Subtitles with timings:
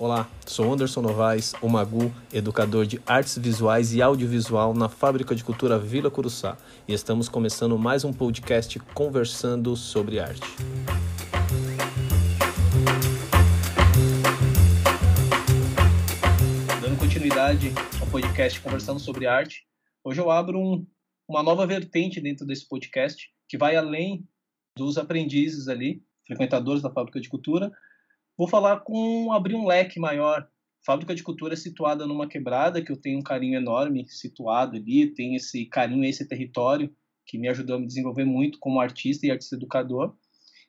[0.00, 5.44] Olá, sou Anderson Novaes, o Magu, educador de artes visuais e audiovisual na Fábrica de
[5.44, 6.56] Cultura Vila Curuçá,
[6.88, 10.40] e estamos começando mais um podcast conversando sobre arte.
[16.80, 17.70] Dando continuidade
[18.00, 19.66] ao podcast conversando sobre arte,
[20.02, 20.86] hoje eu abro um,
[21.28, 24.26] uma nova vertente dentro desse podcast que vai além
[24.74, 27.70] dos aprendizes ali, frequentadores da Fábrica de Cultura,
[28.40, 30.48] Vou falar com abrir um leque maior.
[30.82, 35.12] Fábrica de Cultura é situada numa quebrada que eu tenho um carinho enorme situado ali,
[35.12, 36.90] tenho esse carinho, esse território
[37.26, 40.16] que me ajudou a me desenvolver muito como artista e artista educador.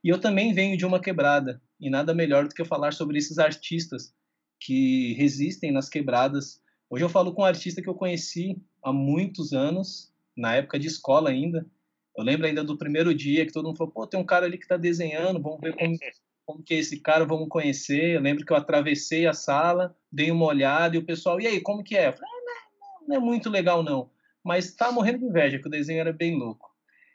[0.03, 3.39] E eu também venho de uma quebrada, e nada melhor do que falar sobre esses
[3.39, 4.13] artistas
[4.59, 6.62] que resistem nas quebradas.
[6.90, 10.88] Hoje eu falo com um artista que eu conheci há muitos anos, na época de
[10.88, 11.65] escola ainda.
[12.17, 14.57] Eu lembro ainda do primeiro dia que todo mundo falou: pô, tem um cara ali
[14.57, 15.95] que está desenhando, vamos ver como
[16.52, 18.16] como que é esse cara, vamos conhecer.
[18.16, 21.62] Eu lembro que eu atravessei a sala, dei uma olhada e o pessoal, e aí,
[21.62, 22.12] como que é?
[22.12, 24.10] Falei, ah, não, não, é muito legal não,
[24.43, 26.70] mas tá morrendo de inveja, que o desenho era bem louco.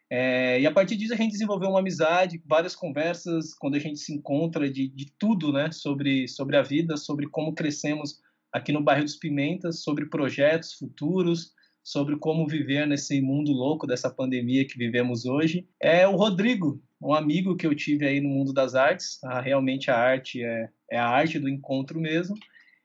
[0.09, 3.99] É, e a partir disso a gente desenvolveu uma amizade, várias conversas, quando a gente
[3.99, 8.21] se encontra de, de tudo, né, sobre, sobre a vida, sobre como crescemos
[8.53, 14.09] aqui no bairro dos Pimentas, sobre projetos futuros, sobre como viver nesse mundo louco dessa
[14.09, 15.69] pandemia que vivemos hoje.
[15.81, 19.23] É o Rodrigo, um amigo que eu tive aí no mundo das artes.
[19.25, 22.37] Ah, realmente a arte é, é a arte do encontro mesmo.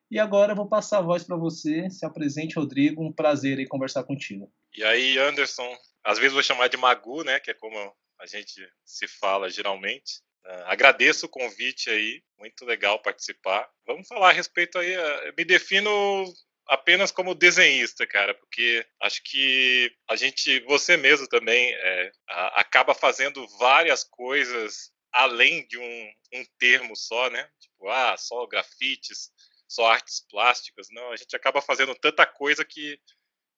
[0.09, 1.90] E agora eu vou passar a voz para você.
[1.90, 3.03] Se apresente, Rodrigo.
[3.03, 4.52] Um prazer aí conversar contigo.
[4.76, 5.73] E aí, Anderson?
[6.03, 7.40] Às vezes vou chamar de Magu, né?
[7.40, 7.78] Que é como
[8.20, 10.22] a gente se fala geralmente.
[10.46, 13.70] Uh, agradeço o convite aí, muito legal participar.
[13.86, 14.98] Vamos falar a respeito aí.
[14.98, 16.25] Uh, me defino
[16.72, 22.12] apenas como desenhista, cara, porque acho que a gente, você mesmo também, é,
[22.56, 27.46] acaba fazendo várias coisas além de um, um termo só, né?
[27.60, 29.30] Tipo, ah, só grafites,
[29.68, 30.88] só artes plásticas.
[30.92, 32.98] Não, a gente acaba fazendo tanta coisa que,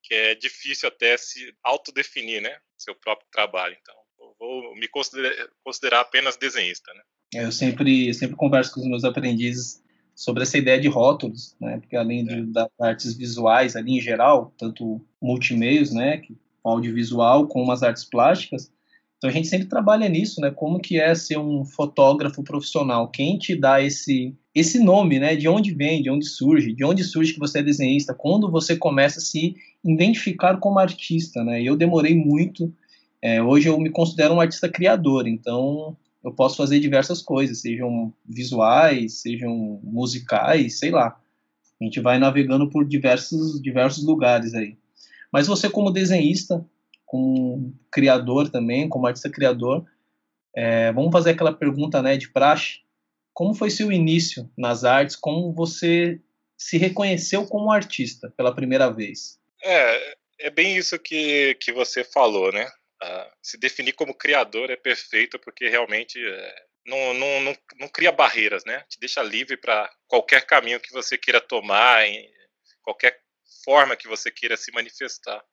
[0.02, 2.58] que é difícil até se autodefinir, né?
[2.76, 3.78] Seu próprio trabalho.
[3.80, 3.96] Então,
[4.40, 7.04] vou me considerar, considerar apenas desenhista, né?
[7.36, 9.83] Eu sempre, sempre converso com os meus aprendizes
[10.16, 11.80] sobre essa ideia de rótulos, né?
[11.80, 12.42] Porque além de, é.
[12.42, 18.72] das artes visuais ali em geral, tanto multimeios, né, que audiovisual, como as artes plásticas,
[19.24, 20.52] então a gente sempre trabalha nisso, né?
[20.52, 23.08] Como que é ser um fotógrafo profissional?
[23.08, 25.34] Quem te dá esse esse nome, né?
[25.34, 28.14] De onde vem, de onde surge, de onde surge que você é desenhista?
[28.14, 31.64] Quando você começa a se identificar como artista, né?
[31.64, 32.74] Eu demorei muito.
[33.22, 38.14] É, hoje eu me considero um artista criador, então eu posso fazer diversas coisas, sejam
[38.26, 41.20] visuais, sejam musicais, sei lá.
[41.80, 44.78] A gente vai navegando por diversos, diversos lugares aí.
[45.32, 46.66] Mas você, como desenhista,
[47.06, 49.86] como criador também, como artista criador,
[50.56, 52.82] é, vamos fazer aquela pergunta né, de praxe.
[53.34, 55.16] Como foi seu início nas artes?
[55.16, 56.22] Como você
[56.58, 59.40] se reconheceu como artista pela primeira vez?
[59.62, 62.70] É, é bem isso que, que você falou, né?
[63.42, 68.64] Se definir como criador é perfeito porque realmente é, não, não, não, não, cria barreiras,
[68.66, 68.84] né?
[68.90, 72.30] Te deixa livre para qualquer caminho que você queira tomar, em
[72.82, 73.20] qualquer
[73.64, 75.44] forma que você queira se manifestar.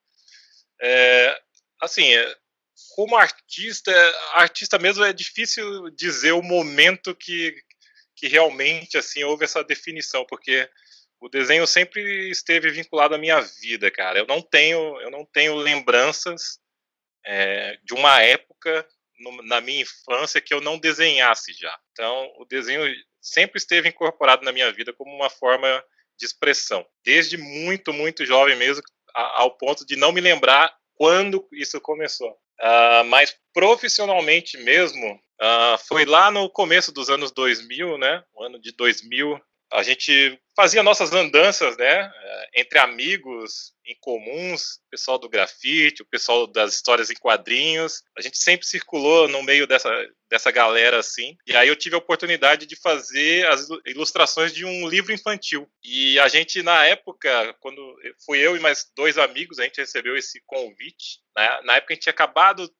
[0.83, 1.41] É,
[1.81, 2.37] assim, é,
[2.95, 3.93] como artista,
[4.35, 7.55] artista mesmo é difícil dizer o momento que,
[8.17, 10.69] que realmente assim houve essa definição, porque
[11.21, 14.19] o desenho sempre esteve vinculado à minha vida, cara.
[14.19, 16.59] Eu não tenho, eu não tenho lembranças
[17.25, 18.87] é, de uma época
[19.21, 21.77] no, na minha infância que eu não desenhasse já.
[21.93, 22.85] Então, o desenho
[23.21, 25.85] sempre esteve incorporado na minha vida como uma forma
[26.19, 28.83] de expressão, desde muito, muito jovem mesmo,
[29.15, 32.31] a, ao ponto de não me lembrar quando isso começou.
[32.61, 38.23] Uh, mas profissionalmente mesmo, uh, foi lá no começo dos anos 2000, né?
[38.35, 39.41] O ano de 2000,
[39.73, 42.13] a gente fazia nossas andanças, né,
[42.55, 48.03] entre amigos em comuns, o pessoal do grafite, o pessoal das histórias em quadrinhos.
[48.17, 49.91] A gente sempre circulou no meio dessa,
[50.29, 51.37] dessa galera assim.
[51.47, 55.69] E aí eu tive a oportunidade de fazer as ilustrações de um livro infantil.
[55.83, 57.81] E a gente na época, quando
[58.25, 61.21] fui eu e mais dois amigos, a gente recebeu esse convite.
[61.37, 61.61] Né?
[61.65, 62.71] Na época a gente tinha acabado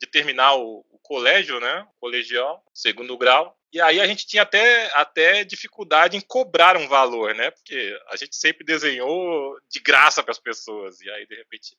[0.00, 3.58] de terminar o colégio, né, colegial, segundo grau.
[3.72, 7.50] E aí a gente tinha até, até dificuldade em cobrar um valor, né?
[7.50, 11.00] Porque a gente sempre desenhou de graça para as pessoas.
[11.00, 11.76] E aí, de repente,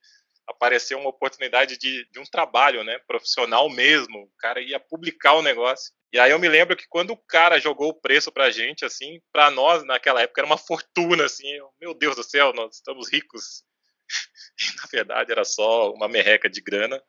[0.47, 2.99] apareceu uma oportunidade de, de um trabalho, né?
[3.07, 4.19] Profissional mesmo.
[4.19, 5.91] O cara ia publicar o negócio.
[6.13, 9.19] E aí eu me lembro que quando o cara jogou o preço pra gente, assim,
[9.31, 11.47] para nós naquela época era uma fortuna, assim.
[11.79, 13.63] Meu Deus do céu, nós estamos ricos.
[14.61, 17.01] E, na verdade era só uma merreca de grana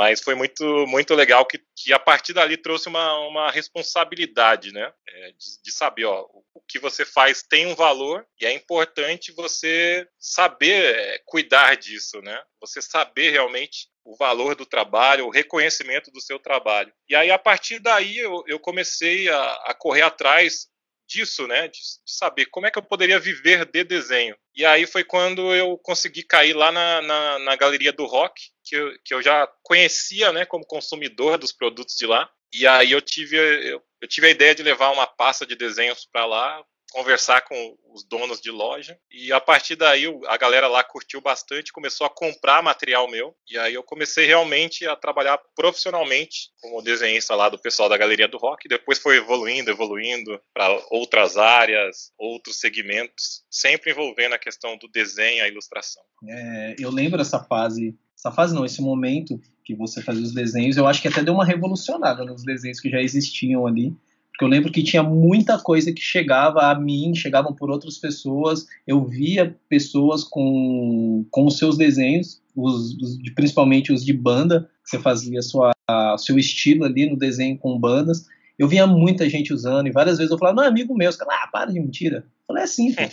[0.00, 4.90] Mas foi muito, muito legal que, que a partir dali trouxe uma, uma responsabilidade, né?
[5.06, 9.30] É, de, de, saber, ó, o que você faz tem um valor e é importante
[9.30, 12.42] você saber é, cuidar disso, né?
[12.62, 16.90] Você saber realmente o valor do trabalho, o reconhecimento do seu trabalho.
[17.06, 20.66] E aí, a partir daí, eu, eu comecei a, a correr atrás
[21.06, 21.68] disso, né?
[21.68, 24.34] De, de, saber como é que eu poderia viver de desenho.
[24.54, 28.76] E aí foi quando eu consegui cair lá na, na, na galeria do rock, que
[28.76, 32.30] eu, que eu já conhecia, né, como consumidor dos produtos de lá.
[32.54, 36.06] E aí eu tive, eu, eu tive a ideia de levar uma pasta de desenhos
[36.10, 40.82] para lá, conversar com os donos de loja e a partir daí a galera lá
[40.82, 46.50] curtiu bastante, começou a comprar material meu e aí eu comecei realmente a trabalhar profissionalmente
[46.60, 48.68] como desenhista lá do pessoal da Galeria do Rock.
[48.68, 55.44] Depois foi evoluindo, evoluindo para outras áreas, outros segmentos, sempre envolvendo a questão do desenho,
[55.44, 56.02] a ilustração.
[56.28, 60.76] É, eu lembro essa fase, essa fase não, esse momento que você fazia os desenhos,
[60.76, 63.96] eu acho que até deu uma revolucionada nos desenhos que já existiam ali
[64.40, 68.66] porque eu lembro que tinha muita coisa que chegava a mim, chegavam por outras pessoas.
[68.86, 74.88] Eu via pessoas com, com os seus desenhos, os, os principalmente os de banda, que
[74.88, 75.72] você fazia sua
[76.16, 78.24] seu estilo ali no desenho com bandas.
[78.58, 81.12] Eu via muita gente usando e várias vezes eu falava, não, é amigo meu.
[81.12, 82.24] Caras, ah, para de mentira.
[82.24, 82.94] Eu falei, é assim.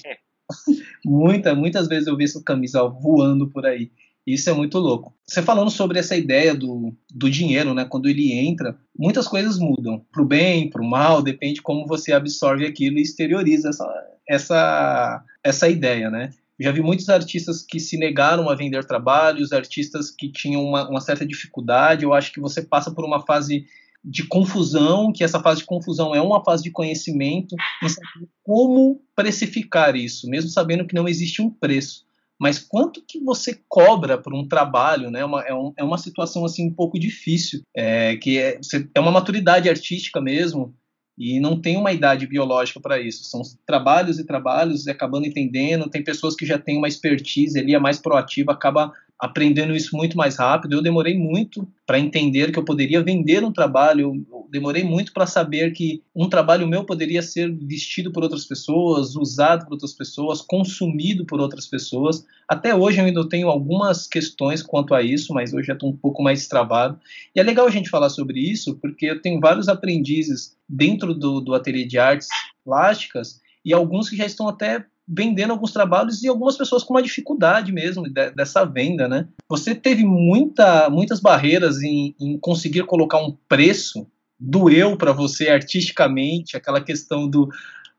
[1.06, 3.92] Muita, muitas vezes eu vi essa camisa voando por aí.
[4.27, 5.15] Isso é muito louco.
[5.25, 7.85] Você falando sobre essa ideia do, do dinheiro, né?
[7.85, 10.06] Quando ele entra, muitas coisas mudam.
[10.12, 15.24] Para o bem, para o mal, depende como você absorve aquilo e exterioriza essa, essa,
[15.41, 16.31] essa ideia, né?
[16.59, 21.00] Já vi muitos artistas que se negaram a vender trabalhos, artistas que tinham uma, uma
[21.00, 22.03] certa dificuldade.
[22.03, 23.65] Eu acho que você passa por uma fase
[24.03, 29.01] de confusão, que essa fase de confusão é uma fase de conhecimento, em saber como
[29.15, 32.06] precificar isso, mesmo sabendo que não existe um preço
[32.39, 35.25] mas quanto que você cobra por um trabalho, né?
[35.25, 39.00] Uma, é, um, é, uma situação assim um pouco difícil, é, que é, você, é
[39.00, 40.75] uma maturidade artística mesmo
[41.18, 43.24] e não tem uma idade biológica para isso.
[43.24, 45.89] São trabalhos e trabalhos, e acabando entendendo.
[45.89, 50.15] Tem pessoas que já têm uma expertise ali, é mais proativa, acaba aprendendo isso muito
[50.15, 50.73] mais rápido.
[50.73, 55.25] Eu demorei muito para entender que eu poderia vender um trabalho, eu demorei muito para
[55.25, 60.41] saber que um trabalho meu poderia ser vestido por outras pessoas, usado por outras pessoas,
[60.41, 62.25] consumido por outras pessoas.
[62.47, 65.97] Até hoje eu ainda tenho algumas questões quanto a isso, mas hoje já estou um
[65.97, 66.99] pouco mais travado.
[67.35, 71.41] E é legal a gente falar sobre isso, porque eu tenho vários aprendizes dentro do,
[71.41, 72.27] do ateliê de artes
[72.63, 77.01] plásticas e alguns que já estão até vendendo alguns trabalhos e algumas pessoas com uma
[77.01, 79.27] dificuldade mesmo de, dessa venda, né?
[79.48, 84.06] Você teve muita, muitas barreiras em, em conseguir colocar um preço
[84.39, 87.50] doeu para você artisticamente, aquela questão do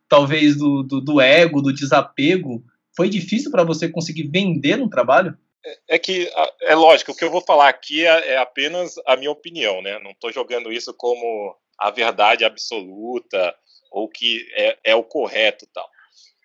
[0.08, 2.62] talvez do, do, do ego, do desapego,
[2.96, 5.36] foi difícil para você conseguir vender um trabalho?
[5.64, 6.30] É, é que
[6.62, 9.98] é lógico, o que eu vou falar aqui é, é apenas a minha opinião, né?
[10.02, 13.54] Não estou jogando isso como a verdade absoluta
[13.90, 15.88] ou que é, é o correto tal.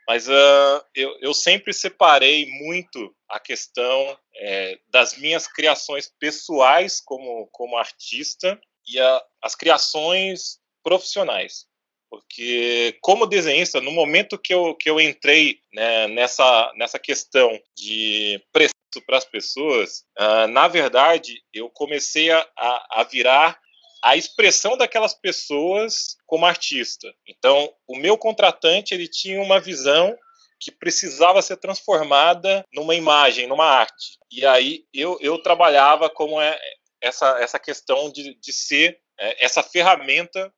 [0.08, 7.48] Mas uh, eu, eu, sempre separei muito a questão é, das minhas criações pessoais como,
[7.52, 11.66] como artista e a, as criações profissionais.
[12.10, 18.40] Porque, como desenhista, no momento que eu, que eu entrei né, nessa, nessa questão de
[18.52, 18.74] preço
[19.08, 23.60] para as pessoas, uh, na verdade, eu comecei a, a virar
[24.04, 27.08] a expressão daquelas pessoas como artista.
[27.26, 30.16] Então, o meu contratante ele tinha uma visão
[30.60, 34.18] que precisava ser transformada numa imagem, numa arte.
[34.32, 36.60] E aí eu, eu trabalhava como é,
[37.02, 40.54] essa, essa questão de, de ser é, essa ferramenta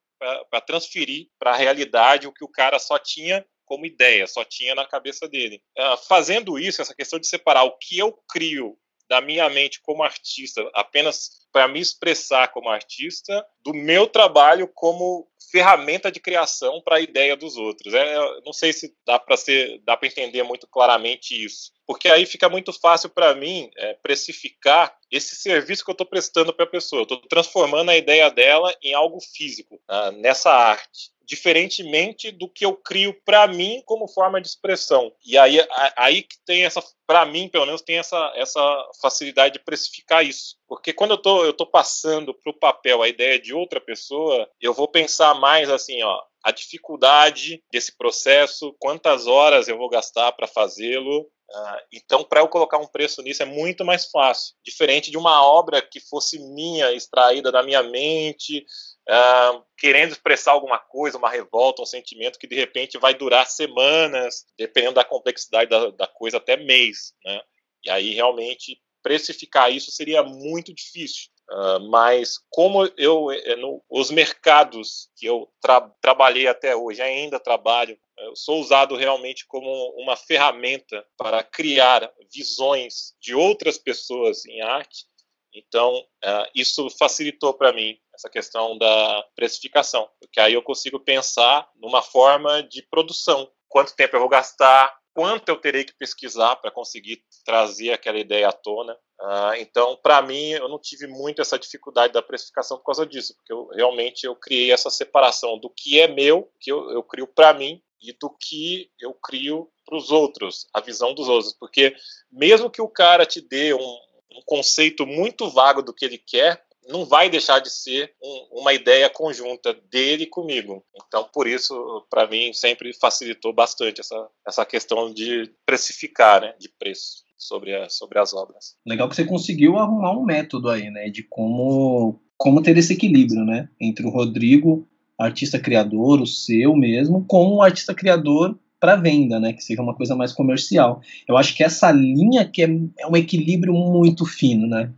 [0.49, 4.73] para transferir para a realidade o que o cara só tinha como ideia, só tinha
[4.73, 5.61] na cabeça dele.
[5.77, 10.03] Uh, fazendo isso, essa questão de separar o que eu crio da minha mente como
[10.03, 16.97] artista, apenas para me expressar como artista, do meu trabalho como ferramenta de criação para
[16.97, 17.93] a ideia dos outros.
[17.93, 23.09] É, não sei se dá para entender muito claramente isso, porque aí fica muito fácil
[23.09, 27.03] para mim é, precificar esse serviço que eu estou prestando para a pessoa.
[27.03, 32.75] Estou transformando a ideia dela em algo físico ah, nessa arte diferentemente do que eu
[32.75, 35.11] crio para mim como forma de expressão.
[35.25, 35.57] E aí,
[35.97, 38.61] aí que tem essa, para mim, pelo menos, tem essa, essa
[39.01, 40.55] facilidade de precificar isso.
[40.67, 44.49] Porque quando eu tô, eu tô passando para o papel a ideia de outra pessoa,
[44.61, 50.31] eu vou pensar mais assim, ó, a dificuldade desse processo, quantas horas eu vou gastar
[50.33, 55.11] para fazê-lo, Uh, então, para eu colocar um preço nisso é muito mais fácil, diferente
[55.11, 58.65] de uma obra que fosse minha, extraída da minha mente,
[59.07, 64.45] uh, querendo expressar alguma coisa, uma revolta, um sentimento que de repente vai durar semanas,
[64.57, 67.13] dependendo da complexidade da, da coisa, até mês.
[67.23, 67.41] Né?
[67.85, 71.29] E aí realmente precificar isso seria muito difícil.
[71.47, 77.39] Uh, mas como eu, é, no, os mercados que eu tra trabalhei até hoje, ainda
[77.39, 84.61] trabalho, eu sou usado realmente como uma ferramenta para criar visões de outras pessoas em
[84.61, 85.05] arte.
[85.53, 91.69] Então, uh, isso facilitou para mim essa questão da precificação, porque aí eu consigo pensar
[91.75, 93.49] numa forma de produção.
[93.69, 98.49] Quanto tempo eu vou gastar, quanto eu terei que pesquisar para conseguir trazer aquela ideia
[98.49, 98.93] à tona.
[99.21, 103.33] Uh, então, para mim, eu não tive muito essa dificuldade da precificação por causa disso,
[103.35, 107.27] porque eu, realmente eu criei essa separação do que é meu, que eu, eu crio
[107.27, 111.53] para mim, e do que eu crio para os outros, a visão dos outros.
[111.53, 111.95] Porque
[112.31, 113.97] mesmo que o cara te dê um,
[114.31, 118.73] um conceito muito vago do que ele quer, não vai deixar de ser um, uma
[118.73, 120.83] ideia conjunta dele comigo.
[120.95, 126.69] Então, por isso, para mim, sempre facilitou bastante essa, essa questão de precificar, né, de
[126.69, 128.75] preço sobre, a, sobre as obras.
[128.85, 133.43] Legal que você conseguiu arrumar um método aí, né, de como, como ter esse equilíbrio,
[133.43, 139.39] né, entre o Rodrigo, artista criador, o seu mesmo, com o artista criador para venda,
[139.39, 139.51] né?
[139.51, 141.01] Que seja uma coisa mais comercial.
[141.27, 144.91] Eu acho que essa linha que é, é um equilíbrio muito fino, né?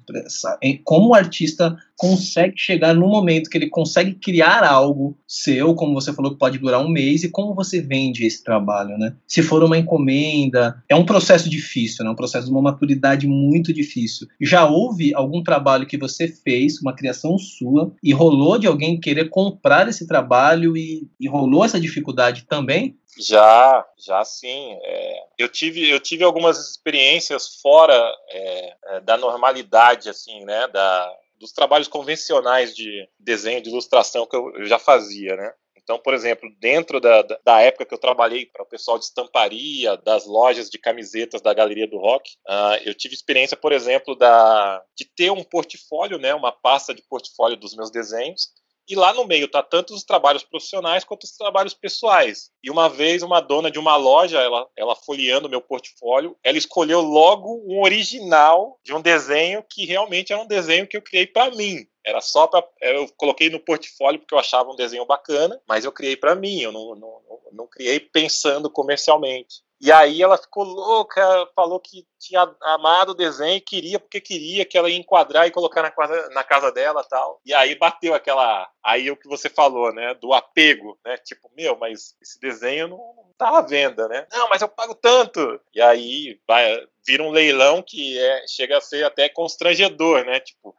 [0.83, 6.13] Como o artista consegue chegar no momento que ele consegue criar algo seu, como você
[6.13, 9.15] falou que pode durar um mês, e como você vende esse trabalho, né?
[9.25, 12.11] Se for uma encomenda, é um processo difícil, né?
[12.11, 14.27] Um processo de uma maturidade muito difícil.
[14.41, 19.29] Já houve algum trabalho que você fez, uma criação sua, e rolou de alguém querer
[19.29, 22.97] comprar esse trabalho e, e rolou essa dificuldade também?
[23.17, 24.77] Já, já sim.
[24.83, 27.93] É, eu tive, eu tive algumas experiências fora
[28.29, 30.67] é, é da normalidade, assim, né?
[30.67, 35.53] Da, dos trabalhos convencionais de desenho, de ilustração que eu, já fazia, né?
[35.87, 39.95] Então, por exemplo, dentro da, da época que eu trabalhei para o pessoal de estamparia,
[39.95, 44.83] das lojas de camisetas da Galeria do Rock, uh, eu tive experiência, por exemplo, da,
[44.97, 48.49] de ter um portfólio, né, uma pasta de portfólio dos meus desenhos,
[48.87, 52.49] e lá no meio tá tanto os trabalhos profissionais quanto os trabalhos pessoais.
[52.63, 57.01] E uma vez uma dona de uma loja, ela, ela folheando meu portfólio, ela escolheu
[57.01, 61.51] logo um original de um desenho que realmente era um desenho que eu criei para
[61.51, 61.85] mim.
[62.05, 65.91] Era só para eu coloquei no portfólio porque eu achava um desenho bacana, mas eu
[65.91, 69.66] criei para mim, eu não, não, não, não criei pensando comercialmente.
[69.79, 74.75] E aí ela ficou louca, falou que tinha amado o desenho, queria porque queria que
[74.75, 77.39] ela ia enquadrar e colocar na casa, na casa dela tal.
[77.45, 78.67] E aí bateu aquela.
[78.83, 80.15] Aí o que você falou, né?
[80.15, 81.17] Do apego, né?
[81.17, 84.25] Tipo, meu, mas esse desenho não, não tá à venda, né?
[84.31, 85.61] Não, mas eu pago tanto.
[85.73, 90.39] E aí vai, vira um leilão que é, chega a ser até constrangedor, né?
[90.39, 90.75] Tipo,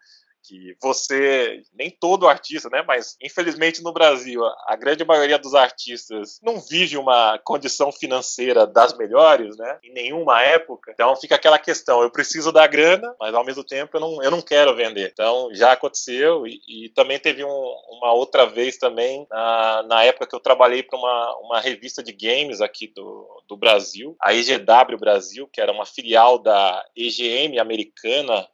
[0.49, 6.41] que você, nem todo artista, né, mas infelizmente no Brasil, a grande maioria dos artistas
[6.43, 10.93] não vive uma condição financeira das melhores, né, em nenhuma época.
[10.93, 14.31] Então fica aquela questão, eu preciso da grana, mas ao mesmo tempo eu não, eu
[14.31, 15.11] não quero vender.
[15.13, 20.27] Então já aconteceu e, e também teve um, uma outra vez também, na, na época
[20.27, 24.99] que eu trabalhei para uma, uma revista de games aqui do, do Brasil, a EGW
[24.99, 28.49] Brasil, que era uma filial da EGM americana,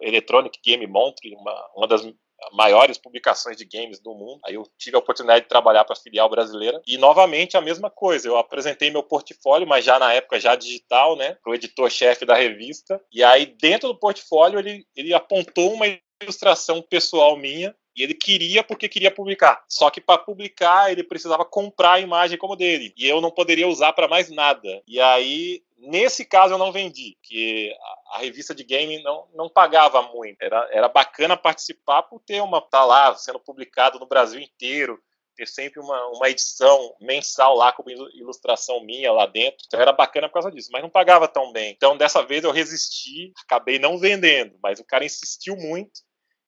[0.00, 0.86] Electronic Game
[1.34, 2.02] Uma, uma das
[2.52, 4.40] maiores publicações de games do mundo.
[4.44, 7.90] Aí eu tive a oportunidade de trabalhar para a filial brasileira e novamente a mesma
[7.90, 8.28] coisa.
[8.28, 12.34] Eu apresentei meu portfólio, mas já na época já digital, né, para o editor-chefe da
[12.34, 13.00] revista.
[13.12, 15.86] E aí dentro do portfólio ele, ele apontou uma
[16.22, 19.64] ilustração pessoal minha e ele queria porque queria publicar.
[19.68, 23.68] Só que para publicar ele precisava comprar a imagem como dele e eu não poderia
[23.68, 24.82] usar para mais nada.
[24.86, 29.48] E aí Nesse caso eu não vendi, que a, a, revista de game não, não
[29.48, 30.42] pagava muito.
[30.42, 35.02] Era, era bacana participar por ter uma tá lá sendo publicado no Brasil inteiro,
[35.34, 39.64] ter sempre uma, uma edição mensal lá com ilustração minha lá dentro.
[39.66, 41.72] Então era bacana por causa disso, mas não pagava tão bem.
[41.72, 46.02] Então dessa vez eu resisti, acabei não vendendo, mas o cara insistiu muito.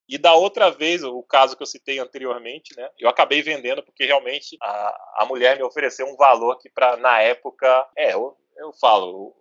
[0.06, 4.04] E da outra vez, o caso que eu citei anteriormente, né, eu acabei vendendo porque
[4.04, 8.14] realmente a, a mulher me ofereceu um valor que para na época, é,
[8.56, 9.35] eu falo,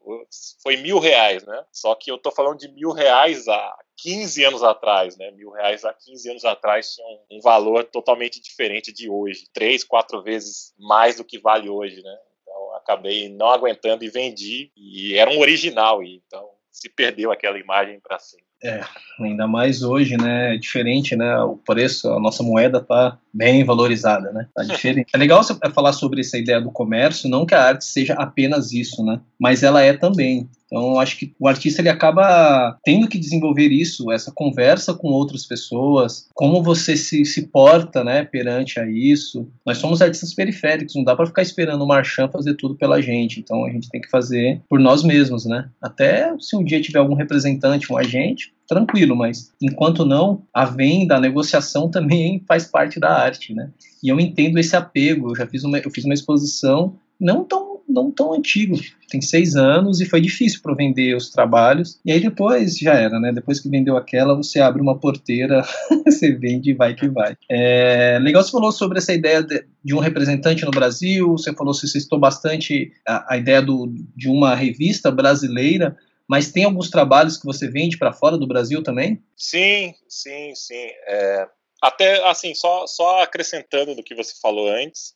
[0.61, 1.65] foi mil reais, né?
[1.71, 5.31] Só que eu tô falando de mil reais há 15 anos atrás, né?
[5.31, 10.21] Mil reais há 15 anos atrás tinha um, valor totalmente diferente de hoje, três, quatro
[10.21, 12.17] vezes mais do que vale hoje, né?
[12.41, 17.59] Então acabei não aguentando e vendi e era um original, e então se perdeu aquela
[17.59, 18.50] imagem para sempre.
[18.63, 18.81] É,
[19.19, 20.55] ainda mais hoje, né?
[20.55, 21.37] É diferente, né?
[21.39, 24.47] O preço, a nossa moeda tá bem valorizada, né?
[24.53, 25.09] Tá diferente.
[25.13, 28.71] É legal você falar sobre essa ideia do comércio, não que a arte seja apenas
[28.71, 29.19] isso, né?
[29.39, 30.47] Mas ela é também.
[30.71, 35.45] Então, acho que o artista ele acaba tendo que desenvolver isso, essa conversa com outras
[35.45, 39.49] pessoas, como você se, se porta, né, perante a isso.
[39.65, 43.41] Nós somos artistas periféricos, não dá para ficar esperando o Marchand fazer tudo pela gente.
[43.41, 45.69] Então, a gente tem que fazer por nós mesmos, né?
[45.81, 51.17] Até se um dia tiver algum representante, um agente, tranquilo, mas enquanto não, a venda,
[51.17, 53.69] a negociação também faz parte da arte, né?
[54.01, 55.31] E eu entendo esse apego.
[55.31, 58.79] Eu já fiz uma, eu fiz uma exposição não tão não tão antigo,
[59.09, 61.99] tem seis anos e foi difícil para vender os trabalhos.
[62.05, 63.31] E aí depois já era, né?
[63.31, 65.61] Depois que vendeu aquela, você abre uma porteira,
[66.05, 67.35] você vende e vai que vai.
[67.49, 69.45] É, legal, você falou sobre essa ideia
[69.83, 74.29] de, um representante no Brasil, você falou, você citou bastante a, a ideia do, de
[74.29, 75.95] uma revista brasileira.
[76.27, 79.21] Mas tem alguns trabalhos que você vende para fora do Brasil também?
[79.35, 80.87] Sim, sim, sim.
[81.05, 81.45] É,
[81.81, 85.13] até assim, só, só acrescentando do que você falou antes,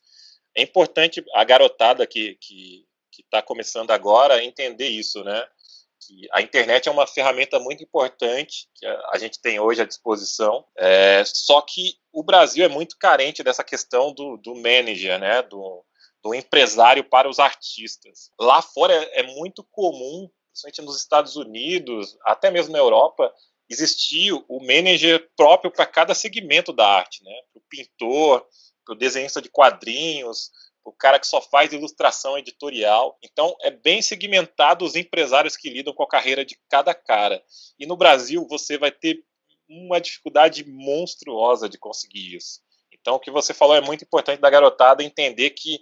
[0.56, 2.38] é importante a garotada que
[3.16, 5.48] que está começando agora entender isso, né?
[6.06, 10.64] Que a internet é uma ferramenta muito importante que a, gente tem hoje à disposição.
[10.76, 15.42] É, só que o Brasil é muito carente dessa questão do, do manager, né?
[15.42, 15.82] Do,
[16.22, 18.30] do empresário para os artistas.
[18.38, 23.32] Lá fora é, é muito comum, principalmente nos Estados Unidos, até mesmo na Europa,
[23.68, 27.34] existir o manager próprio para cada segmento da arte, né?
[27.54, 28.46] O pintor,
[28.86, 30.50] para o desenhista de quadrinhos,
[30.84, 33.18] o cara que só faz ilustração editorial.
[33.22, 37.42] Então, é bem segmentado os empresários que lidam com a carreira de cada cara.
[37.78, 39.22] E no Brasil, você vai ter
[39.68, 42.60] uma dificuldade monstruosa de conseguir isso.
[42.92, 45.80] Então, o que você falou é muito importante da garotada entender que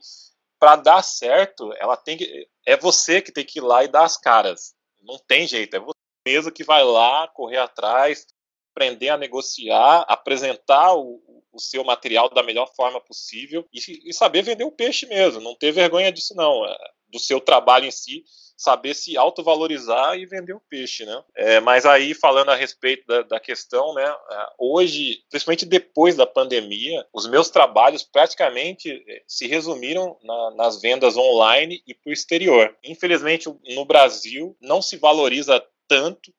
[0.58, 4.04] para dar certo, ela tem que, é você que tem que ir lá e dar
[4.04, 4.74] as caras.
[5.02, 5.94] Não tem jeito, é você
[6.26, 8.26] mesmo que vai lá correr atrás,
[8.74, 11.22] aprender a negociar, apresentar o,
[11.54, 15.54] o seu material da melhor forma possível e, e, saber vender o peixe mesmo, não
[15.54, 16.76] ter vergonha disso não, é,
[17.08, 18.24] do seu trabalho em si,
[18.56, 21.24] saber se autovalorizar e vender o peixe, né?
[21.36, 26.26] É, mas aí, falando a respeito da, da, questão, né, é, hoje, principalmente depois da
[26.26, 32.12] pandemia, os meus trabalhos praticamente é, se resumiram na, nas vendas online e para o
[32.12, 32.76] exterior.
[32.84, 36.32] Infelizmente, no Brasil, não se valoriza tanto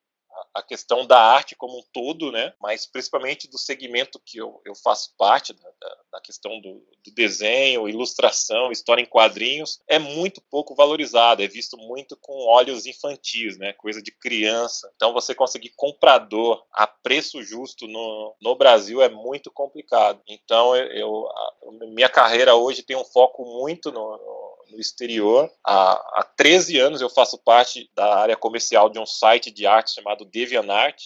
[0.54, 2.54] a questão da arte como um todo, né?
[2.62, 5.70] Mas principalmente do segmento que eu, eu faço parte, da,
[6.14, 11.78] da, questão do, do, desenho, ilustração, história em quadrinhos, é muito pouco valorizado, é visto
[11.78, 13.74] muito com olhos infantis, né?
[13.74, 14.92] Coisa de criança.
[14.96, 20.22] Então você conseguir comprador a preço justo no, no Brasil é muito complicado.
[20.28, 21.54] Então eu, eu a,
[21.88, 25.50] minha carreira hoje tem um foco muito no no exterior.
[25.66, 29.94] Há, há 13 anos eu faço parte da área comercial de um site de arte
[29.94, 31.02] chamado DeviantArt,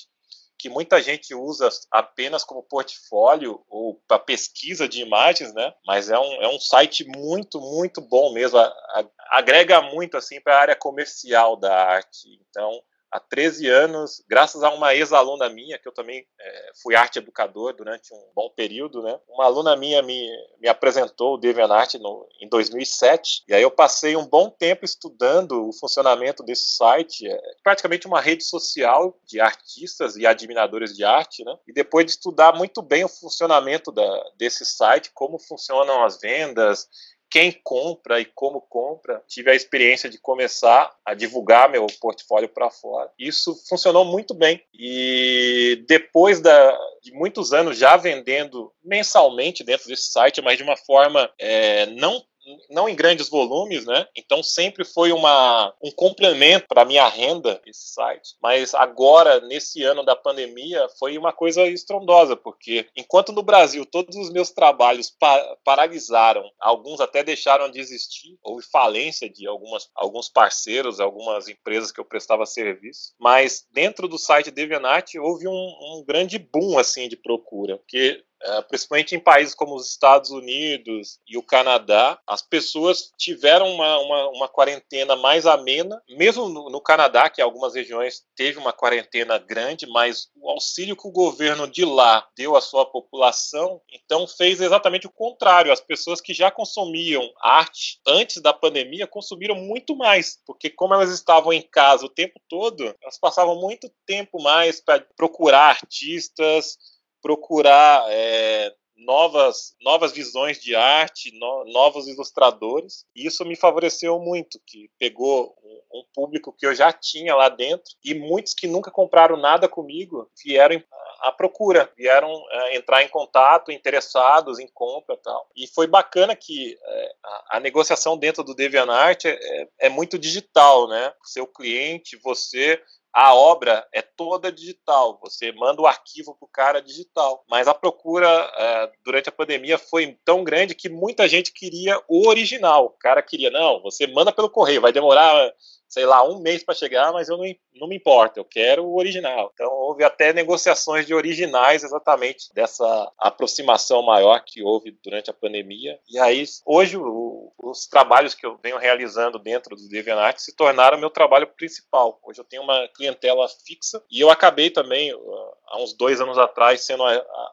[0.58, 5.74] que muita gente usa apenas como portfólio ou para pesquisa de imagens, né?
[5.86, 8.58] Mas é um, é um site muito, muito bom mesmo.
[8.58, 12.28] A, a, agrega muito assim para a área comercial da arte.
[12.50, 17.20] Então, há 13 anos, graças a uma ex-aluna minha, que eu também é, fui arte
[17.20, 19.20] educador durante um bom período, né?
[19.28, 24.16] Uma aluna minha me, me apresentou o DeviantArt no, em 2007, e aí eu passei
[24.16, 30.16] um bom tempo estudando o funcionamento desse site, é praticamente uma rede social de artistas
[30.16, 31.56] e admiradores de arte, né?
[31.68, 36.88] E depois de estudar muito bem o funcionamento da, desse site, como funcionam as vendas,
[37.30, 39.24] quem compra e como compra.
[39.28, 43.12] Tive a experiência de começar a divulgar meu portfólio para fora.
[43.18, 44.64] Isso funcionou muito bem.
[44.74, 50.76] E depois da, de muitos anos já vendendo mensalmente dentro desse site, mas de uma
[50.76, 52.24] forma é, não
[52.70, 54.08] não em grandes volumes, né?
[54.16, 58.36] Então sempre foi uma, um complemento para minha renda esse site.
[58.42, 64.16] Mas agora, nesse ano da pandemia, foi uma coisa estrondosa, porque enquanto no Brasil todos
[64.16, 70.30] os meus trabalhos pa paralisaram, alguns até deixaram de existir, houve falência de algumas, alguns
[70.30, 76.04] parceiros, algumas empresas que eu prestava serviço, mas dentro do site DeviantArt houve um, um
[76.06, 81.38] grande boom assim de procura, porque é, principalmente em países como os Estados Unidos e
[81.38, 87.30] o Canadá, as pessoas tiveram uma, uma, uma quarentena mais amena, mesmo no, no, Canadá,
[87.30, 92.26] que algumas regiões teve uma quarentena grande, mas o auxílio que o governo de lá
[92.36, 95.72] deu à sua população, então fez exatamente o contrário.
[95.72, 101.12] As pessoas que já consumiam arte antes da pandemia consumiram muito mais, porque como elas
[101.12, 106.78] estavam em casa o tempo todo, elas passavam muito tempo mais para procurar artistas,
[107.22, 113.06] procurar é, novas, novas visões de arte, no, novos ilustradores.
[113.16, 115.56] E isso me favoreceu muito, que pegou
[115.92, 120.30] um público que eu já tinha lá dentro e muitos que nunca compraram nada comigo
[120.44, 120.82] vieram
[121.22, 125.50] à procura, vieram é, entrar em contato, interessados em compra tal.
[125.56, 130.18] E foi bacana que é, a, a, negociação dentro do DeviantArt é, é, é muito
[130.18, 131.14] digital, né?
[131.24, 132.82] Seu cliente, você
[133.14, 135.20] a obra é toda digital.
[135.24, 137.44] Você manda o arquivo para o cara digital.
[137.50, 142.28] Mas a procura é, durante a pandemia foi tão grande que muita gente queria o
[142.28, 142.86] original.
[142.86, 145.54] O cara queria, não, você manda pelo correio, vai demorar
[145.90, 147.44] sei lá, um mês para chegar, mas eu não,
[147.76, 149.52] não me importa, eu quero o original.
[149.54, 156.00] Então houve até negociações de originais exatamente dessa aproximação maior que houve durante a pandemia.
[156.08, 161.00] E aí, hoje, o, os trabalhos que eu venho realizando dentro do DeviantArt se tornaram
[161.00, 162.20] meu trabalho principal.
[162.24, 166.38] Hoje eu tenho uma clientela fixa e eu acabei também, uh, há uns dois anos
[166.38, 167.04] atrás, sendo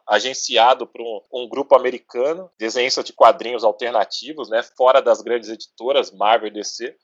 [0.05, 6.11] agenciado por um, um, grupo americano, desenhista de quadrinhos alternativos, né, fora das grandes editoras,
[6.11, 6.95] Marvel e DC,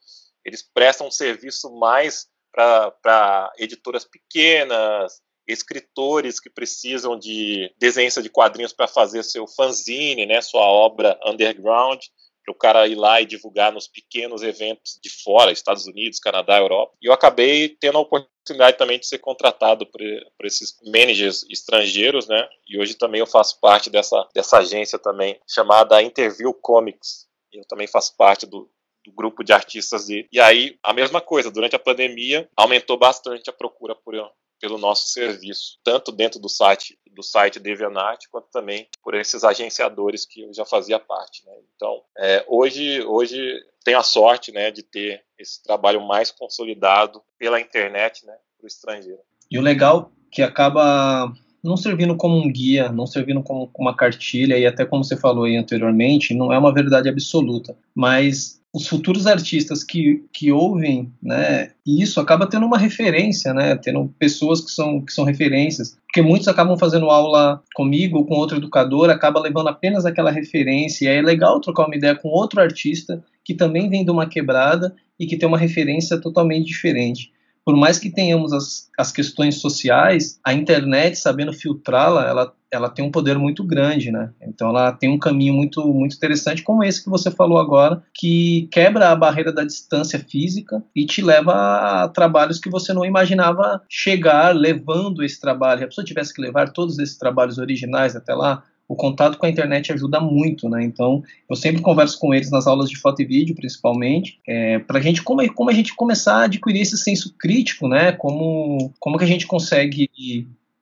[0.44, 8.72] eles prestam um serviço mais para editoras pequenas, escritores que precisam de desenho de quadrinhos
[8.72, 12.00] para fazer seu fanzine, né, sua obra underground,
[12.44, 16.58] para o cara ir lá e divulgar nos pequenos eventos de fora, Estados Unidos, Canadá,
[16.58, 16.94] Europa.
[17.00, 20.00] E eu acabei tendo a oportunidade também de ser contratado por,
[20.36, 22.46] por esses managers estrangeiros, né?
[22.68, 27.26] E hoje também eu faço parte dessa, dessa agência também, chamada Interview Comics.
[27.50, 28.70] Eu também faço parte do,
[29.04, 30.28] do grupo de artistas dele.
[30.32, 34.14] E aí, a mesma coisa, durante a pandemia, aumentou bastante a procura por,
[34.60, 40.26] pelo nosso serviço, tanto dentro do site do site DeviantArt, quanto também por esses agenciadores
[40.26, 41.46] que eu já fazia parte.
[41.46, 41.52] Né?
[41.76, 43.38] Então, é, hoje, hoje
[43.84, 48.66] tenho a sorte né, de ter esse trabalho mais consolidado pela internet né, para o
[48.66, 49.20] estrangeiro.
[49.50, 54.58] E o legal que acaba não servindo como um guia, não servindo como uma cartilha,
[54.58, 59.24] e até como você falou aí anteriormente, não é uma verdade absoluta, mas os futuros
[59.28, 65.00] artistas que, que ouvem né, isso acaba tendo uma referência, né, tendo pessoas que são,
[65.00, 69.68] que são referências, porque muitos acabam fazendo aula comigo ou com outro educador, acaba levando
[69.68, 73.88] apenas aquela referência, e aí é legal trocar uma ideia com outro artista que também
[73.88, 77.32] vem de uma quebrada e que tem uma referência totalmente diferente
[77.64, 83.04] por mais que tenhamos as, as questões sociais, a internet, sabendo filtrá-la, ela, ela tem
[83.04, 84.30] um poder muito grande, né?
[84.42, 88.68] Então ela tem um caminho muito, muito interessante, como esse que você falou agora, que
[88.70, 93.80] quebra a barreira da distância física e te leva a trabalhos que você não imaginava
[93.88, 95.78] chegar levando esse trabalho.
[95.78, 99.46] Se a pessoa tivesse que levar todos esses trabalhos originais até lá, o contato com
[99.46, 100.84] a internet ajuda muito, né?
[100.84, 104.98] Então, eu sempre converso com eles nas aulas de foto e vídeo, principalmente, é, para
[104.98, 108.12] a gente como, como a gente começar a adquirir esse senso crítico, né?
[108.12, 110.08] Como como que a gente consegue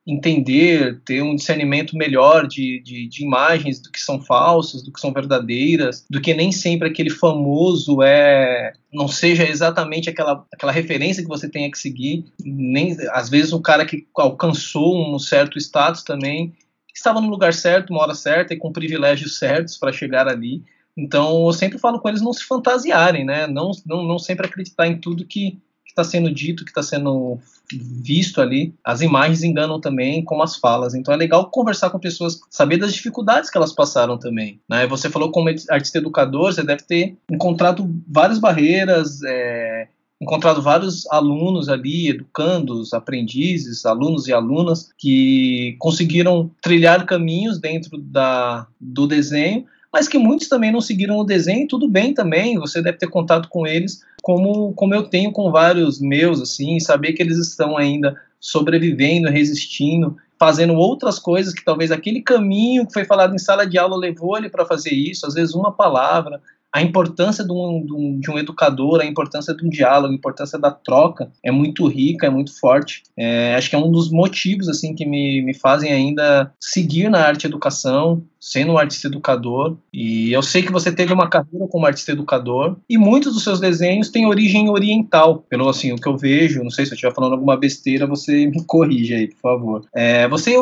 [0.07, 5.01] entender, ter um discernimento melhor de, de, de, imagens do que são falsas, do que
[5.01, 11.23] são verdadeiras, do que nem sempre aquele famoso é não seja exatamente aquela, aquela referência
[11.23, 16.03] que você tenha que seguir, nem às vezes o cara que alcançou um certo status
[16.03, 16.53] também
[16.95, 20.63] estava no lugar certo, uma hora certa e com privilégios certos para chegar ali.
[20.97, 23.47] Então, eu sempre falo com eles não se fantasiarem, né?
[23.47, 27.39] Não, não, não sempre acreditar em tudo que está sendo dito, que está sendo
[27.71, 28.75] visto ali.
[28.85, 30.95] As imagens enganam também, como as falas.
[30.95, 34.61] Então, é legal conversar com pessoas, saber das dificuldades que elas passaram também.
[34.69, 34.87] Né?
[34.87, 39.89] Você falou como artista educador, você deve ter encontrado várias barreiras, é,
[40.23, 48.67] encontrado vários alunos ali, educandos, aprendizes, alunos e alunas que conseguiram trilhar caminhos dentro da,
[48.81, 52.99] do desenho, mas que muitos também não seguiram o desenho, tudo bem também, você deve
[52.99, 57.37] ter contato com eles, como, como eu tenho com vários meus, assim, saber que eles
[57.37, 63.39] estão ainda sobrevivendo, resistindo, fazendo outras coisas que talvez aquele caminho que foi falado em
[63.39, 66.41] sala de aula levou ele para fazer isso, às vezes uma palavra,
[66.73, 70.71] a importância de um, de, um, educador, a importância de um diálogo, a importância da
[70.71, 73.03] troca é muito rica, é muito forte.
[73.15, 77.21] É, acho que é um dos motivos assim que me, me fazem ainda seguir na
[77.21, 79.77] arte educação, sendo um artista educador.
[79.93, 83.61] E eu sei que você teve uma carreira como artista educador e muitos dos seus
[83.61, 86.65] desenhos têm origem oriental, pelo assim o que eu vejo.
[86.65, 89.87] Não sei se eu estiver falando alguma besteira, você me corrige aí, por favor.
[89.95, 90.57] É, você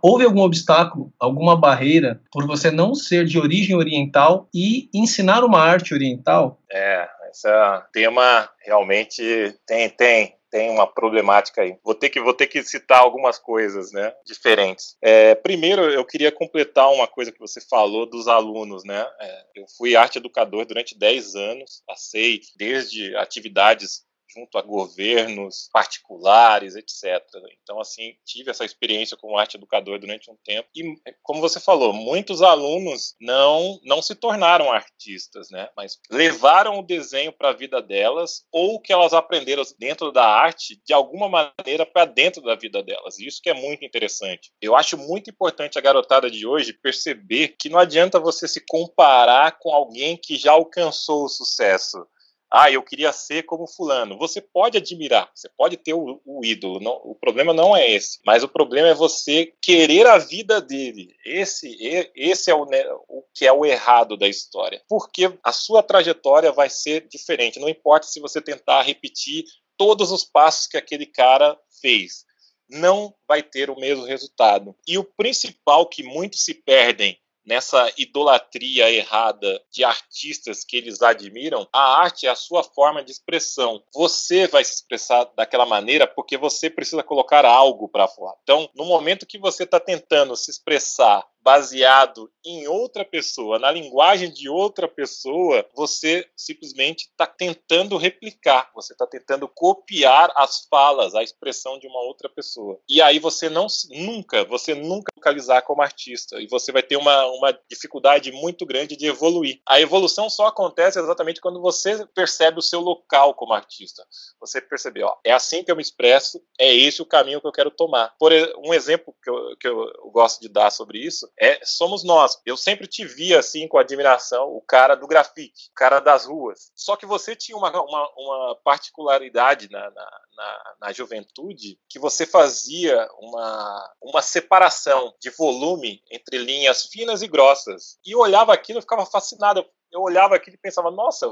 [0.00, 5.58] houve algum obstáculo, alguma barreira por você não ser de origem oriental e ensinar uma
[5.58, 6.60] arte oriental?
[6.70, 7.48] É, esse
[7.92, 9.22] tema realmente
[9.66, 11.76] tem tem tem uma problemática aí.
[11.84, 14.96] Vou ter que, vou ter que citar algumas coisas né, diferentes.
[15.02, 18.82] É, primeiro, eu queria completar uma coisa que você falou dos alunos.
[18.82, 19.06] Né?
[19.20, 24.05] É, eu fui arte educador durante 10 anos, passei desde atividades
[24.36, 27.24] junto a governos particulares, etc.
[27.62, 30.68] Então, assim, tive essa experiência como arte educador durante um tempo.
[30.74, 35.70] E, como você falou, muitos alunos não, não se tornaram artistas, né?
[35.76, 40.80] Mas levaram o desenho para a vida delas ou que elas aprenderam dentro da arte
[40.84, 43.18] de alguma maneira para dentro da vida delas.
[43.18, 44.52] Isso que é muito interessante.
[44.60, 49.58] Eu acho muito importante a garotada de hoje perceber que não adianta você se comparar
[49.58, 52.06] com alguém que já alcançou o sucesso
[52.52, 54.16] ah, eu queria ser como fulano.
[54.18, 56.80] Você pode admirar, você pode ter o, o ídolo.
[56.80, 61.14] Não, o problema não é esse, mas o problema é você querer a vida dele.
[61.24, 61.76] Esse,
[62.14, 66.52] esse é o, né, o que é o errado da história, porque a sua trajetória
[66.52, 67.58] vai ser diferente.
[67.58, 69.44] Não importa se você tentar repetir
[69.76, 72.24] todos os passos que aquele cara fez,
[72.68, 74.74] não vai ter o mesmo resultado.
[74.86, 81.66] E o principal que muitos se perdem nessa idolatria errada de artistas que eles admiram,
[81.72, 83.82] a arte é a sua forma de expressão.
[83.94, 88.36] Você vai se expressar daquela maneira porque você precisa colocar algo para fora.
[88.42, 94.32] Então, no momento que você está tentando se expressar baseado em outra pessoa, na linguagem
[94.32, 101.22] de outra pessoa, você simplesmente está tentando replicar, você está tentando copiar as falas, a
[101.22, 102.80] expressão de uma outra pessoa.
[102.88, 107.26] E aí você não nunca, você nunca localizar como artista e você vai ter uma,
[107.26, 109.60] uma dificuldade muito grande de evoluir.
[109.68, 114.04] A evolução só acontece exatamente quando você percebe o seu local como artista.
[114.40, 117.52] Você percebe, ó, é assim que eu me expresso, é esse o caminho que eu
[117.52, 118.14] quero tomar.
[118.18, 118.32] Por
[118.64, 122.40] um exemplo que eu, que eu gosto de dar sobre isso é, somos nós.
[122.46, 126.72] Eu sempre te via assim com admiração, o cara do grafite, o cara das ruas.
[126.74, 132.24] Só que você tinha uma, uma, uma particularidade na, na, na, na, juventude que você
[132.24, 137.98] fazia uma, uma separação de volume entre linhas finas e grossas.
[138.04, 139.64] E eu olhava aquilo e ficava fascinado.
[139.92, 141.26] Eu olhava aquilo e pensava, nossa,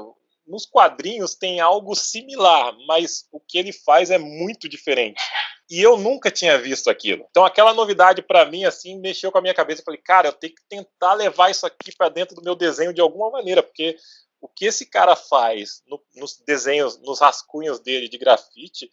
[0.47, 5.21] nos quadrinhos tem algo similar, mas o que ele faz é muito diferente.
[5.69, 7.25] E eu nunca tinha visto aquilo.
[7.29, 9.81] Então aquela novidade para mim assim mexeu com a minha cabeça.
[9.81, 12.93] Eu falei, cara, eu tenho que tentar levar isso aqui para dentro do meu desenho
[12.93, 13.97] de alguma maneira, porque
[14.39, 18.89] o que esse cara faz no, nos desenhos, nos rascunhos dele de grafite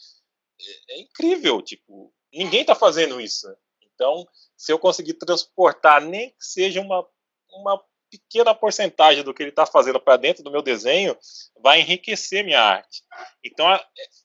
[0.88, 1.60] é, é incrível.
[1.60, 3.46] Tipo, ninguém está fazendo isso.
[3.94, 7.06] Então, se eu conseguir transportar nem que seja uma,
[7.50, 11.16] uma pequena porcentagem do que ele está fazendo para dentro do meu desenho
[11.62, 13.02] vai enriquecer minha arte.
[13.42, 13.66] Então,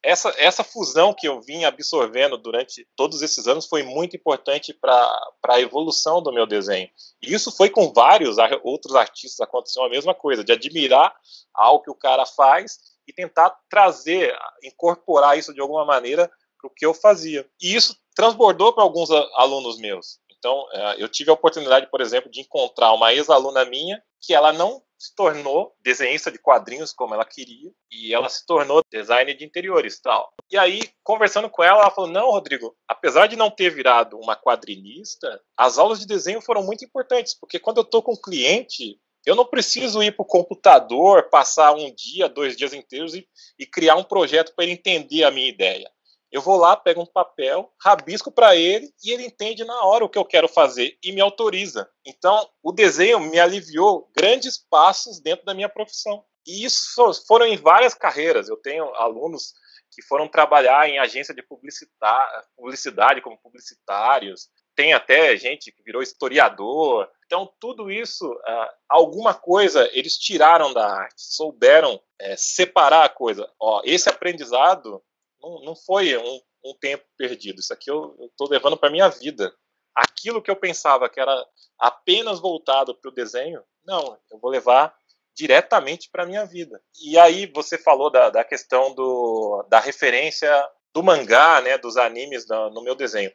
[0.04, 5.17] essa, essa fusão que eu vim absorvendo durante todos esses anos foi muito importante para
[5.47, 6.89] a evolução do meu desenho.
[7.21, 11.15] E isso foi com vários outros artistas, aconteceu a mesma coisa, de admirar
[11.54, 16.73] algo que o cara faz e tentar trazer, incorporar isso de alguma maneira para o
[16.73, 17.47] que eu fazia.
[17.62, 20.19] E isso transbordou para alguns alunos meus.
[20.39, 24.54] Então, é, eu tive a oportunidade, por exemplo, de encontrar uma ex-aluna minha que ela
[24.54, 29.45] não se tornou desenhista de quadrinhos como ela queria e ela se tornou designer de
[29.45, 30.34] interiores tal.
[30.50, 34.36] E aí, conversando com ela, ela falou: "Não, Rodrigo, apesar de não ter virado uma
[34.36, 39.00] quadrinista, as aulas de desenho foram muito importantes, porque quando eu estou com um cliente,
[39.26, 43.28] eu não preciso ir para o computador, passar um dia, dois dias inteiros e,
[43.60, 45.91] e criar um projeto para ele entender a minha ideia.
[46.32, 50.10] Eu vou lá, pego um papel, rabisco para ele e ele entende na hora o
[50.10, 51.90] que eu quero fazer e me autoriza.
[52.06, 56.24] Então, o desenho me aliviou grandes passos dentro da minha profissão.
[56.46, 58.50] E isso foram em várias carreiras.
[58.50, 59.54] Eu tenho alunos
[59.92, 64.50] que foram trabalhar em agência de publicidade como publicitários.
[64.76, 67.10] Tem até gente que virou historiador.
[67.26, 73.50] Então, tudo isso, ah, alguma coisa eles tiraram da arte, souberam é, separar a coisa.
[73.60, 75.04] Ó, esse aprendizado
[75.41, 77.60] não, não foi um, um, tempo perdido.
[77.60, 79.54] Isso aqui eu estou levando para minha vida.
[79.95, 81.45] Aquilo que eu pensava que era
[81.80, 84.95] apenas voltado para o desenho, não, eu vou levar
[85.36, 86.82] diretamente para minha vida.
[87.00, 90.50] E aí você falou da, da questão do, da referência
[90.93, 93.32] do mangá, né, dos animes no, no, meu desenho.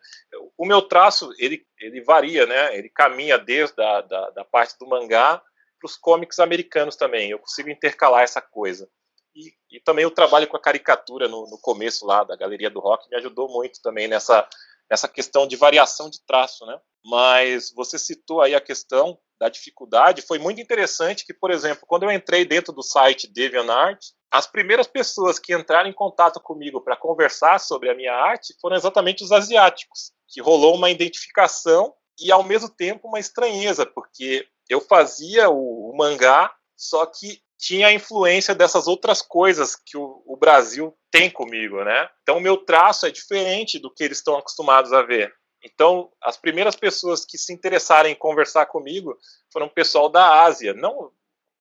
[0.58, 2.76] O meu traço ele, ele varia, né?
[2.76, 5.40] Ele caminha desde a da, da parte do mangá
[5.78, 7.30] para os cómics americanos também.
[7.30, 8.88] Eu consigo intercalar essa coisa.
[9.34, 12.80] E, e, também o trabalho com a caricatura no, no, começo lá da Galeria do
[12.80, 14.46] Rock me ajudou muito também nessa,
[14.90, 16.78] nessa questão de variação de traço, né?
[17.04, 22.04] Mas você citou aí a questão da dificuldade, foi muito interessante que, por exemplo, quando
[22.04, 23.98] eu entrei dentro do site DeviantArt,
[24.30, 28.76] as primeiras pessoas que entraram em contato comigo para conversar sobre a minha arte foram
[28.76, 34.80] exatamente os asiáticos, que rolou uma identificação e ao mesmo tempo uma estranheza, porque eu
[34.80, 40.36] fazia o, o mangá, só que tinha a influência dessas outras coisas que o, o
[40.36, 42.10] Brasil tem comigo, né?
[42.22, 45.32] Então o meu traço é diferente do que eles estão acostumados a ver.
[45.64, 49.16] Então, as primeiras pessoas que se interessaram em conversar comigo
[49.52, 50.74] foram o pessoal da Ásia.
[50.74, 51.12] Não,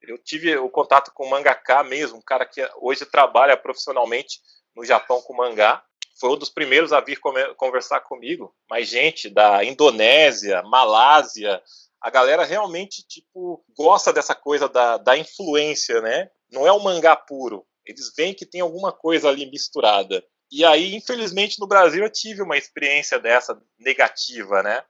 [0.01, 4.39] eu tive o contato com o mangaka mesmo, um cara que hoje trabalha profissionalmente
[4.75, 5.83] no Japão com mangá.
[6.19, 7.19] Foi um dos primeiros a vir
[7.55, 8.55] conversar comigo.
[8.67, 11.61] Mas gente da Indonésia, Malásia,
[12.01, 16.29] a galera realmente tipo gosta dessa coisa da, da influência, né?
[16.51, 17.65] Não é o mangá puro.
[17.85, 20.23] Eles veem que tem alguma coisa ali misturada.
[20.51, 24.83] E aí, infelizmente, no Brasil eu tive uma experiência dessa negativa, né?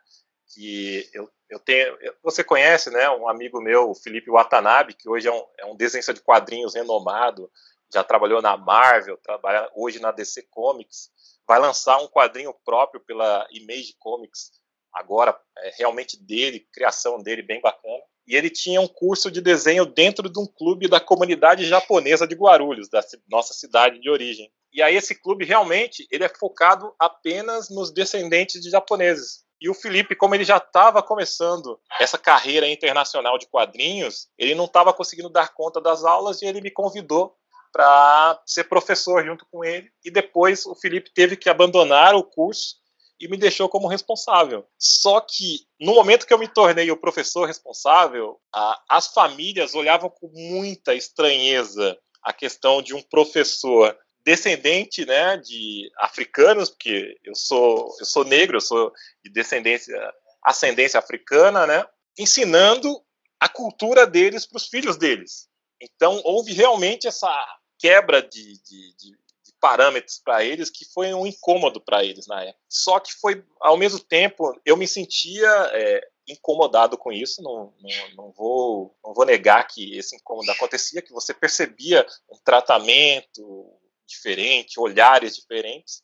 [0.53, 1.95] Que eu, eu tenho.
[2.23, 3.09] Você conhece, né?
[3.09, 6.73] Um amigo meu, o Felipe Watanabe, que hoje é um, é um desenhista de quadrinhos
[6.73, 7.51] renomado,
[7.93, 11.09] já trabalhou na Marvel, trabalha hoje na DC Comics,
[11.47, 14.51] vai lançar um quadrinho próprio pela Image Comics,
[14.93, 18.03] agora é realmente dele, criação dele bem bacana.
[18.27, 22.35] E ele tinha um curso de desenho dentro de um clube da comunidade japonesa de
[22.35, 24.51] Guarulhos, da nossa cidade de origem.
[24.73, 29.43] E aí esse clube realmente ele é focado apenas nos descendentes de japoneses.
[29.59, 34.65] E o Felipe, como ele já estava começando essa carreira internacional de quadrinhos, ele não
[34.65, 37.35] estava conseguindo dar conta das aulas e ele me convidou
[37.71, 39.89] para ser professor junto com ele.
[40.03, 42.80] E depois o Felipe teve que abandonar o curso
[43.21, 44.65] e me deixou como responsável.
[44.79, 50.09] Só que no momento que eu me tornei o professor responsável, a, as famílias olhavam
[50.09, 57.95] com muita estranheza a questão de um professor descendente, né, de africanos, porque eu sou
[57.99, 58.91] eu sou negro, eu sou
[59.23, 59.97] de descendência
[60.43, 61.85] ascendência africana, né,
[62.17, 63.03] ensinando
[63.39, 65.47] a cultura deles para os filhos deles.
[65.79, 67.31] Então houve realmente essa
[67.77, 69.17] quebra de, de, de, de
[69.61, 72.59] parâmetros para eles que foi um incômodo para eles na época.
[72.67, 78.15] Só que foi ao mesmo tempo eu me sentia é, incomodado com isso, não, não,
[78.15, 84.79] não, vou, não vou negar que esse incômodo acontecia, que você percebia um tratamento, diferente,
[84.79, 86.01] olhares diferentes,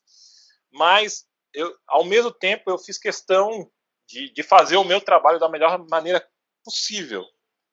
[0.71, 3.69] mas eu, ao mesmo tempo eu fiz questão
[4.07, 6.25] de, de fazer o meu trabalho da melhor maneira
[6.63, 7.25] possível.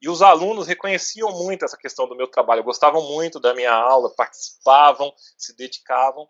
[0.04, 4.14] E os alunos reconheciam muito essa questão do meu trabalho, gostavam muito da minha aula,
[4.14, 6.28] participavam, se dedicavam.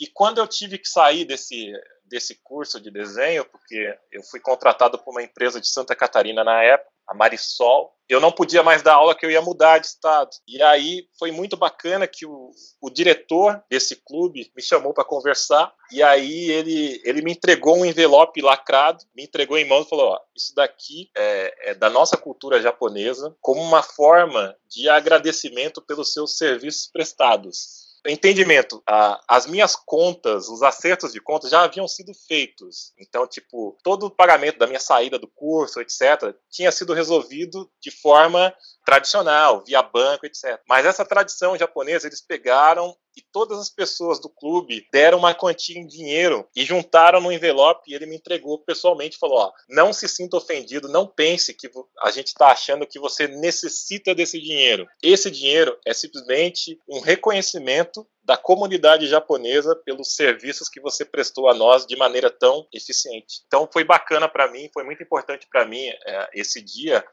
[0.00, 1.72] E quando eu tive que sair desse,
[2.06, 6.60] desse curso de desenho, porque eu fui contratado por uma empresa de Santa Catarina na
[6.64, 10.30] época, a Marisol, eu não podia mais dar aula que eu ia mudar de estado.
[10.46, 15.72] E aí foi muito bacana que o, o diretor desse clube me chamou para conversar
[15.92, 20.12] e aí ele, ele me entregou um envelope lacrado, me entregou em mãos e falou:
[20.12, 26.12] ó, isso daqui é, é da nossa cultura japonesa como uma forma de agradecimento pelos
[26.12, 28.82] seus serviços prestados entendimento,
[29.26, 32.92] as minhas contas, os acertos de contas já haviam sido feitos.
[32.98, 37.90] Então, tipo, todo o pagamento da minha saída do curso, etc., tinha sido resolvido de
[37.90, 38.54] forma
[38.88, 40.58] tradicional, via banco, etc.
[40.66, 45.78] Mas essa tradição japonesa, eles pegaram e todas as pessoas do clube deram uma quantia
[45.78, 50.08] em dinheiro e juntaram no envelope e ele me entregou pessoalmente falou: ó, não se
[50.08, 51.68] sinta ofendido, não pense que
[52.00, 54.88] a gente está achando que você necessita desse dinheiro.
[55.02, 61.54] Esse dinheiro é simplesmente um reconhecimento da comunidade japonesa pelos serviços que você prestou a
[61.54, 63.42] nós de maneira tão eficiente.
[63.46, 67.04] Então foi bacana para mim, foi muito importante para mim é, esse dia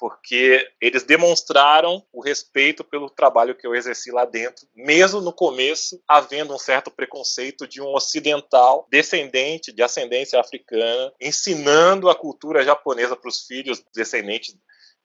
[0.00, 6.02] porque eles demonstraram o respeito pelo trabalho que eu exerci lá dentro, mesmo no começo
[6.08, 13.14] havendo um certo preconceito de um ocidental descendente de ascendência africana, ensinando a cultura japonesa
[13.14, 14.56] para os filhos descendentes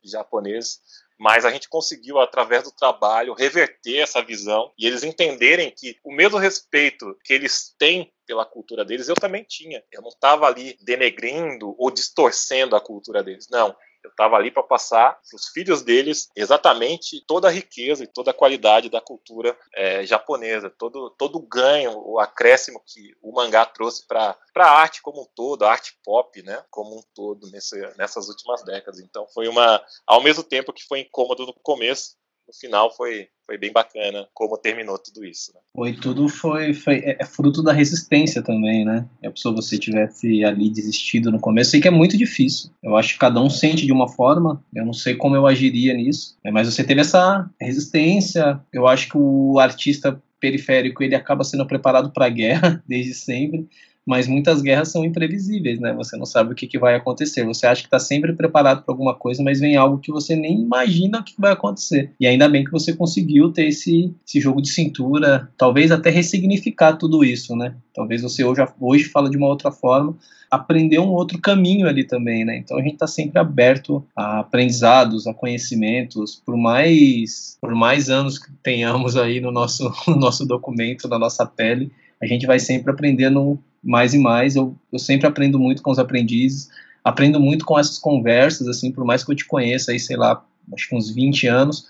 [0.01, 0.79] de japoneses
[1.17, 6.11] mas a gente conseguiu, através do trabalho, reverter essa visão e eles entenderem que o
[6.11, 9.83] mesmo respeito que eles têm pela cultura deles, eu também tinha.
[9.91, 13.47] Eu não estava ali denegrindo ou distorcendo a cultura deles.
[13.49, 13.75] Não.
[14.05, 18.29] Eu estava ali para passar para os filhos deles exatamente toda a riqueza e toda
[18.29, 23.65] a qualidade da cultura é, japonesa, todo, todo o ganho, o acréscimo que o mangá
[23.65, 27.75] trouxe para a arte como um todo, a arte pop, né, como um todo nesse,
[27.97, 28.99] nessas últimas décadas.
[28.99, 32.15] Então foi uma, ao mesmo tempo que foi incômodo no começo,
[32.47, 35.51] no final foi, foi bem bacana como terminou tudo isso.
[35.53, 35.59] Né?
[35.75, 39.07] Foi tudo foi, foi é, é fruto da resistência também, né?
[39.21, 42.71] É se você tivesse ali desistido no começo, sei que é muito difícil.
[42.81, 44.63] Eu acho que cada um sente de uma forma.
[44.73, 46.51] Eu não sei como eu agiria nisso, né?
[46.51, 48.59] mas você teve essa resistência.
[48.71, 53.67] Eu acho que o artista periférico ele acaba sendo preparado para a guerra desde sempre
[54.05, 55.93] mas muitas guerras são imprevisíveis, né?
[55.93, 57.43] Você não sabe o que, que vai acontecer.
[57.45, 60.61] Você acha que está sempre preparado para alguma coisa, mas vem algo que você nem
[60.61, 62.11] imagina o que vai acontecer.
[62.19, 66.93] E ainda bem que você conseguiu ter esse, esse jogo de cintura, talvez até ressignificar
[66.93, 67.75] tudo isso, né?
[67.95, 70.15] Talvez você hoje, hoje fala de uma outra forma,
[70.51, 72.57] aprender um outro caminho ali também, né?
[72.57, 78.37] Então a gente está sempre aberto a aprendizados, a conhecimentos, por mais por mais anos
[78.37, 81.91] que tenhamos aí no nosso no nosso documento, na nossa pele,
[82.21, 84.55] a gente vai sempre aprendendo mais e mais.
[84.55, 86.69] Eu, eu sempre aprendo muito com os aprendizes,
[87.03, 90.43] aprendo muito com essas conversas, assim, por mais que eu te conheça aí, sei lá,
[90.73, 91.85] acho que uns 20 anos,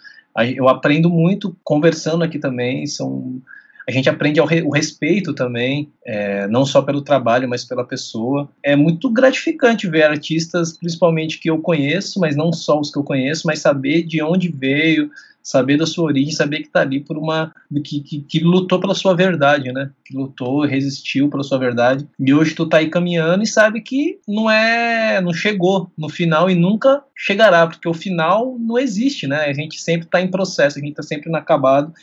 [0.56, 3.42] eu aprendo muito conversando aqui também, são
[3.88, 8.50] A gente aprende re, o respeito também, é, não só pelo trabalho, mas pela pessoa.
[8.62, 13.04] É muito gratificante ver artistas, principalmente que eu conheço, mas não só os que eu
[13.04, 15.10] conheço, mas saber de onde veio,
[15.46, 18.96] saber da sua origem, saber que está ali por uma que, que, que, lutou pela
[18.96, 19.92] sua verdade, né?
[20.04, 22.08] Que lutou, resistiu pela sua verdade.
[22.20, 26.50] E hoje tu tá aí caminhando e sabe que não é, não chegou no final
[26.50, 29.46] e nunca chegará, porque o final não existe, né?
[29.46, 31.94] A gente sempre está em processo, a gente está sempre inacabado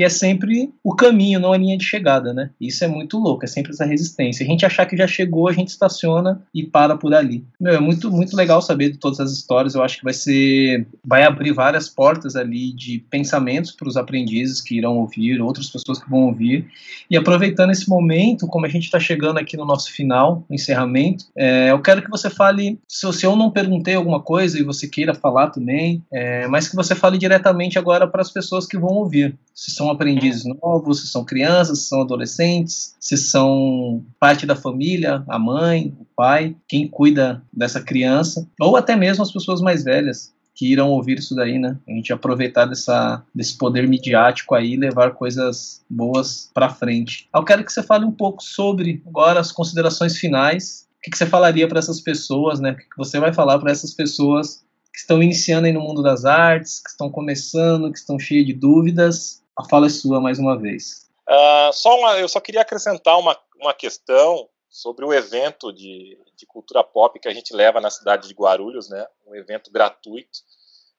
[0.00, 2.48] e é sempre o caminho, não a linha de chegada, né?
[2.58, 4.42] Isso é muito louco, é sempre essa resistência.
[4.42, 7.44] A gente achar que já chegou, a gente estaciona e para por ali.
[7.60, 9.74] Meu, é muito, muito legal saber de todas as histórias.
[9.74, 10.86] Eu acho que vai ser.
[11.04, 16.02] vai abrir várias portas ali de pensamentos para os aprendizes que irão ouvir, outras pessoas
[16.02, 16.66] que vão ouvir.
[17.10, 21.26] E aproveitando esse momento, como a gente está chegando aqui no nosso final, no encerramento,
[21.36, 24.88] é, eu quero que você fale, se, se eu não perguntei alguma coisa e você
[24.88, 28.94] queira falar também, é, mas que você fale diretamente agora para as pessoas que vão
[28.94, 29.38] ouvir.
[29.54, 35.24] Se são aprendizes novos, se são crianças, se são adolescentes, se são parte da família,
[35.28, 40.32] a mãe, o pai, quem cuida dessa criança, ou até mesmo as pessoas mais velhas
[40.60, 41.78] que irão ouvir isso daí, né?
[41.88, 47.28] A gente aproveitar dessa, desse poder midiático aí e levar coisas boas para frente.
[47.34, 50.86] Eu quero que você fale um pouco sobre agora as considerações finais.
[50.98, 52.72] O que, que você falaria para essas pessoas, né?
[52.72, 54.62] O que, que você vai falar para essas pessoas
[54.92, 58.52] que estão iniciando aí no mundo das artes, que estão começando, que estão cheias de
[58.52, 61.08] dúvidas a fala é sua mais uma vez.
[61.28, 66.46] Uh, só uma, eu só queria acrescentar uma, uma questão sobre o evento de, de
[66.46, 69.06] cultura pop que a gente leva na cidade de Guarulhos, né?
[69.26, 70.40] Um evento gratuito,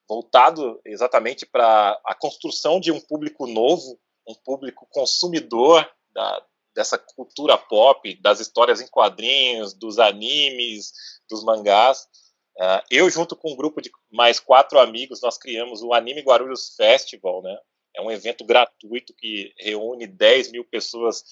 [0.08, 6.44] voltado exatamente para a construção de um público novo, um público consumidor da,
[6.76, 10.94] dessa cultura pop, das histórias em quadrinhos, dos animes,
[11.30, 12.08] dos mangás.
[12.58, 16.76] Uh, eu, junto com um grupo de mais quatro amigos, nós criamos o Anime Guarulhos
[16.76, 17.58] Festival, né?
[17.96, 21.24] É um evento gratuito que reúne 10 mil pessoas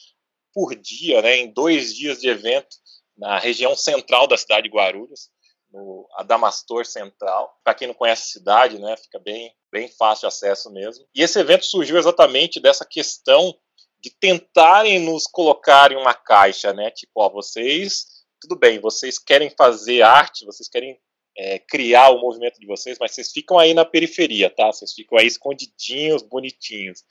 [0.54, 2.76] por dia, né, em dois dias de evento,
[3.18, 5.30] na região central da cidade de Guarulhos,
[5.72, 7.56] no Adamastor Central.
[7.64, 11.06] Para quem não conhece a cidade, né, fica bem, bem fácil acesso mesmo.
[11.14, 13.56] E esse evento surgiu exatamente dessa questão
[14.02, 16.90] de tentarem nos colocar em uma caixa, né?
[16.90, 18.06] Tipo, ó, vocês,
[18.42, 20.98] tudo bem, vocês querem fazer arte, vocês querem
[21.40, 24.68] é, criar o movimento de vocês, mas vocês ficam aí na periferia, tá?
[24.68, 27.06] Vocês ficam aí escondidinhos, bonitinhos.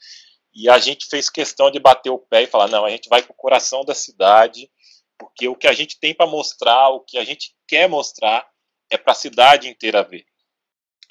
[0.53, 3.23] E a gente fez questão de bater o pé e falar: não, a gente vai
[3.23, 4.69] para o coração da cidade,
[5.17, 8.47] porque o que a gente tem para mostrar, o que a gente quer mostrar,
[8.91, 10.23] é para a cidade inteira ver.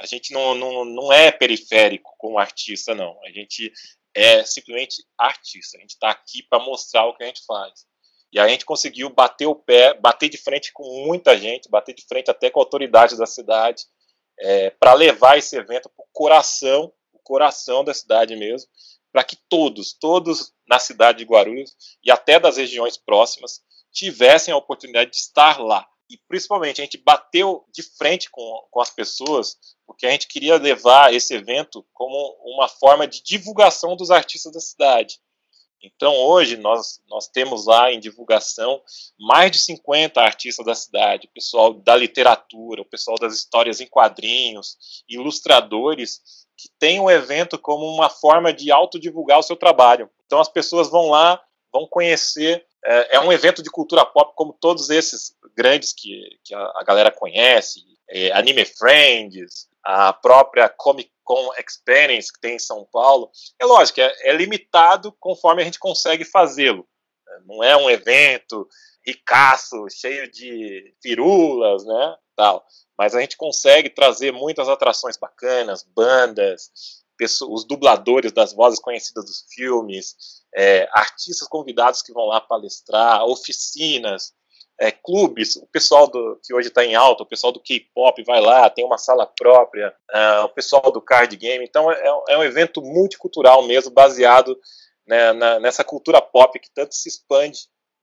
[0.01, 3.19] A gente não, não, não é periférico como artista, não.
[3.25, 3.73] A gente
[4.14, 5.77] é simplesmente artista.
[5.77, 7.85] A gente está aqui para mostrar o que a gente faz.
[8.33, 12.05] E a gente conseguiu bater o pé, bater de frente com muita gente, bater de
[12.07, 13.85] frente até com a autoridade da cidade,
[14.41, 18.68] é, para levar esse evento para o coração, o coração da cidade mesmo,
[19.11, 21.74] para que todos, todos na cidade de Guarulhos
[22.05, 25.87] e até das regiões próximas tivessem a oportunidade de estar lá.
[26.11, 29.57] E principalmente a gente bateu de frente com, com as pessoas,
[29.87, 34.61] porque a gente queria levar esse evento como uma forma de divulgação dos artistas da
[34.61, 35.18] cidade.
[35.83, 38.83] Então, hoje, nós, nós temos lá em divulgação
[39.18, 43.87] mais de 50 artistas da cidade, o pessoal da literatura, o pessoal das histórias em
[43.87, 46.20] quadrinhos, ilustradores,
[46.57, 50.11] que tem o evento como uma forma de autodivulgar o seu trabalho.
[50.26, 51.41] Então, as pessoas vão lá,
[51.72, 52.66] vão conhecer.
[52.85, 56.85] É, é um evento de cultura pop, como todos esses grandes que, que a, a
[56.85, 63.31] galera conhece, é, Anime Friends, a própria Comic Con Experience que tem em São Paulo,
[63.61, 66.89] é lógico, é, é limitado conforme a gente consegue fazê-lo.
[67.45, 68.66] Não é um evento
[69.07, 72.64] ricaço, cheio de firulas, né, tal.
[72.97, 76.70] Mas a gente consegue trazer muitas atrações bacanas, bandas,
[77.18, 80.16] pessoas, os dubladores das vozes conhecidas dos filmes,
[80.57, 84.33] é, artistas convidados que vão lá palestrar, oficinas,
[84.81, 88.41] é, clubes, o pessoal do, que hoje está em alta, o pessoal do K-pop vai
[88.41, 92.45] lá, tem uma sala própria, uh, o pessoal do card game, então é, é um
[92.45, 94.57] evento multicultural mesmo, baseado
[95.07, 97.59] né, na, nessa cultura pop que tanto se expande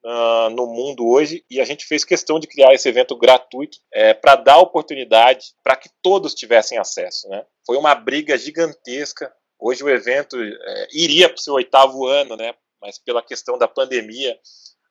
[0.05, 4.13] uh, no mundo hoje, e a gente fez questão de criar esse evento gratuito é,
[4.13, 7.29] para dar oportunidade para que todos tivessem acesso.
[7.29, 7.45] Né?
[7.65, 9.33] Foi uma briga gigantesca.
[9.57, 12.53] Hoje o evento é, iria para o seu oitavo ano, né?
[12.81, 14.37] mas pela questão da pandemia,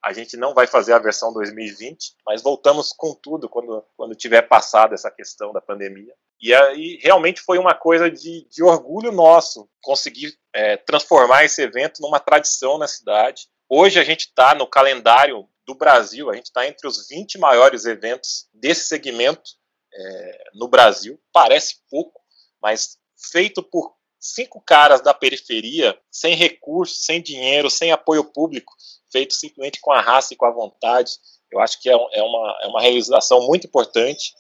[0.05, 4.43] a gente não vai fazer a versão 2020, mas voltamos com tudo quando, quando tiver
[4.43, 6.15] passado essa questão da pandemia.
[6.39, 12.03] E aí realmente foi uma coisa de, de orgulho nosso conseguir é, transformar esse evento
[12.03, 13.49] numa tradição na cidade.
[13.67, 17.87] Hoje a gente está no calendário do Brasil, a gente está entre os 20 maiores
[17.87, 19.53] eventos desse segmento
[19.95, 21.19] é, no Brasil.
[21.33, 22.21] Parece pouco,
[22.61, 22.99] mas
[23.33, 28.75] feito por cinco caras da periferia, sem recursos, sem dinheiro, sem apoio público,
[29.15, 31.13] feito simplesmente com a raça e com a vontade.
[31.53, 34.35] Eu acho que é, é uma, é uma realização muito importante.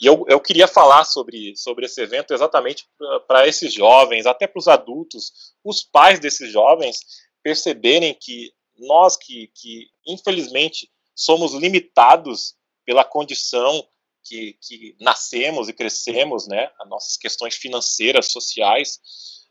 [0.00, 2.84] E eu, eu queria falar sobre, sobre esse evento exatamente
[3.28, 6.98] para esses jovens, até para os adultos, os pais desses jovens,
[7.44, 12.54] perceberem que nós que, que infelizmente somos limitados
[12.84, 13.86] pela condição
[14.24, 19.00] que, que nascemos e crescemos, né, as nossas questões financeiras, sociais,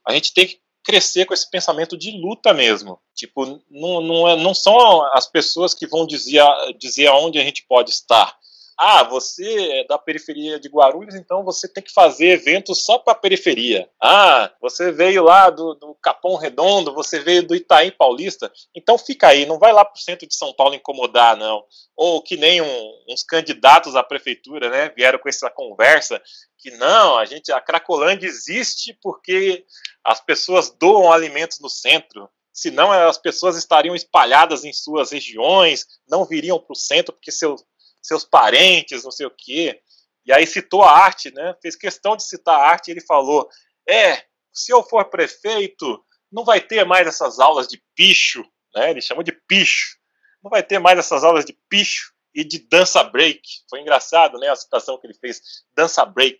[0.07, 2.97] a gente tem que crescer com esse pensamento de luta mesmo.
[3.13, 6.41] Tipo, não, não, é, não são as pessoas que vão dizer,
[6.79, 8.36] dizer aonde a gente pode estar,
[8.77, 13.13] ah, você é da periferia de Guarulhos, então você tem que fazer eventos só para
[13.13, 13.89] a periferia.
[14.01, 19.29] Ah, você veio lá do, do Capão Redondo, você veio do Itaim Paulista, então fica
[19.29, 21.63] aí, não vai lá para o centro de São Paulo incomodar, não.
[21.95, 26.21] Ou que nem um, uns candidatos à prefeitura, né, vieram com essa conversa
[26.59, 29.65] que não, a gente, a Cracolândia existe porque
[30.03, 36.25] as pessoas doam alimentos no centro senão as pessoas estariam espalhadas em suas regiões, não
[36.25, 37.63] viriam para o centro porque seus
[38.07, 39.81] seus parentes, não sei o quê.
[40.25, 41.55] E aí citou a arte, né?
[41.61, 43.47] Fez questão de citar a arte e ele falou:
[43.87, 48.43] é, se eu for prefeito, não vai ter mais essas aulas de picho,
[48.75, 48.91] né?
[48.91, 49.97] Ele chamou de picho.
[50.43, 53.41] Não vai ter mais essas aulas de picho e de dança break.
[53.69, 54.49] Foi engraçado, né?
[54.49, 55.41] A citação que ele fez,
[55.75, 56.39] dança break.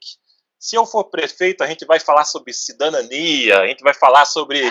[0.60, 4.62] Se eu for prefeito, a gente vai falar sobre cidadania, a gente vai falar sobre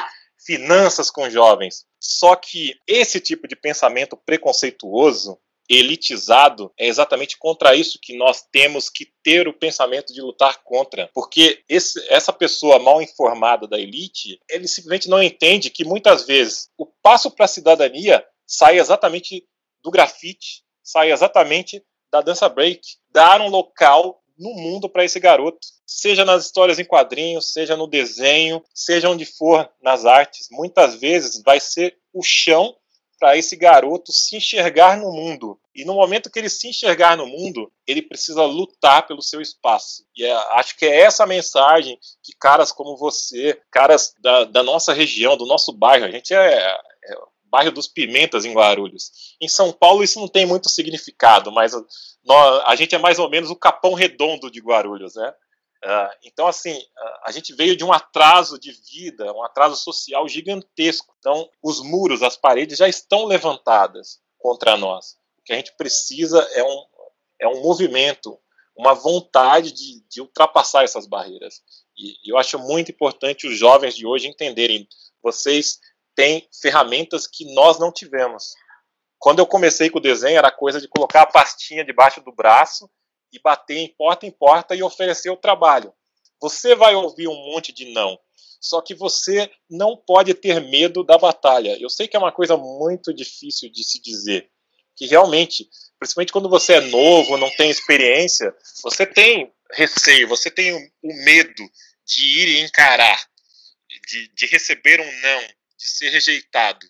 [0.45, 1.87] finanças com jovens.
[2.01, 5.39] Só que esse tipo de pensamento preconceituoso
[5.69, 11.11] elitizado, é exatamente contra isso que nós temos que ter o pensamento de lutar contra.
[11.15, 16.69] Porque esse, essa pessoa mal informada da elite, ele simplesmente não entende que muitas vezes
[16.79, 19.45] o passo para a cidadania sai exatamente
[19.83, 25.59] do grafite, sai exatamente da dança break, dar um local no mundo para esse garoto,
[25.87, 30.49] seja nas histórias em quadrinhos, seja no desenho, seja onde for nas artes.
[30.51, 32.77] Muitas vezes vai ser o chão
[33.19, 35.59] para esse garoto se enxergar no mundo.
[35.75, 40.05] E no momento que ele se enxergar no mundo, ele precisa lutar pelo seu espaço.
[40.17, 44.93] E é, acho que é essa mensagem que caras como você, caras da, da nossa
[44.93, 46.79] região, do nosso bairro, a gente é, é
[47.51, 49.37] bairro dos Pimentas em Guarulhos.
[49.41, 51.73] Em São Paulo isso não tem muito significado, mas
[52.65, 55.33] a gente é mais ou menos o capão redondo de Guarulhos, né?
[55.87, 56.77] Uh, então, assim,
[57.23, 61.15] a gente veio de um atraso de vida, um atraso social gigantesco.
[61.21, 65.17] Então, os muros, as paredes já estão levantadas contra nós.
[65.39, 66.85] O que a gente precisa é um,
[67.41, 68.37] é um movimento,
[68.77, 71.63] uma vontade de, de ultrapassar essas barreiras.
[71.97, 74.89] E, e eu acho muito importante os jovens de hoje entenderem:
[75.23, 75.79] vocês
[76.17, 78.55] têm ferramentas que nós não tivemos.
[79.21, 82.91] Quando eu comecei com o desenho, era coisa de colocar a pastinha debaixo do braço
[83.33, 85.93] e bater em porta em porta e oferecer o trabalho.
[86.41, 88.19] Você vai ouvir um monte de não.
[88.61, 91.77] Só que você não pode ter medo da batalha.
[91.81, 94.51] Eu sei que é uma coisa muito difícil de se dizer.
[94.97, 95.69] Que realmente,
[95.99, 101.63] principalmente quando você é novo, não tem experiência, você tem receio, você tem o medo
[102.05, 103.29] de ir e encarar,
[104.09, 105.41] de, de receber um não,
[105.77, 106.87] de ser rejeitado.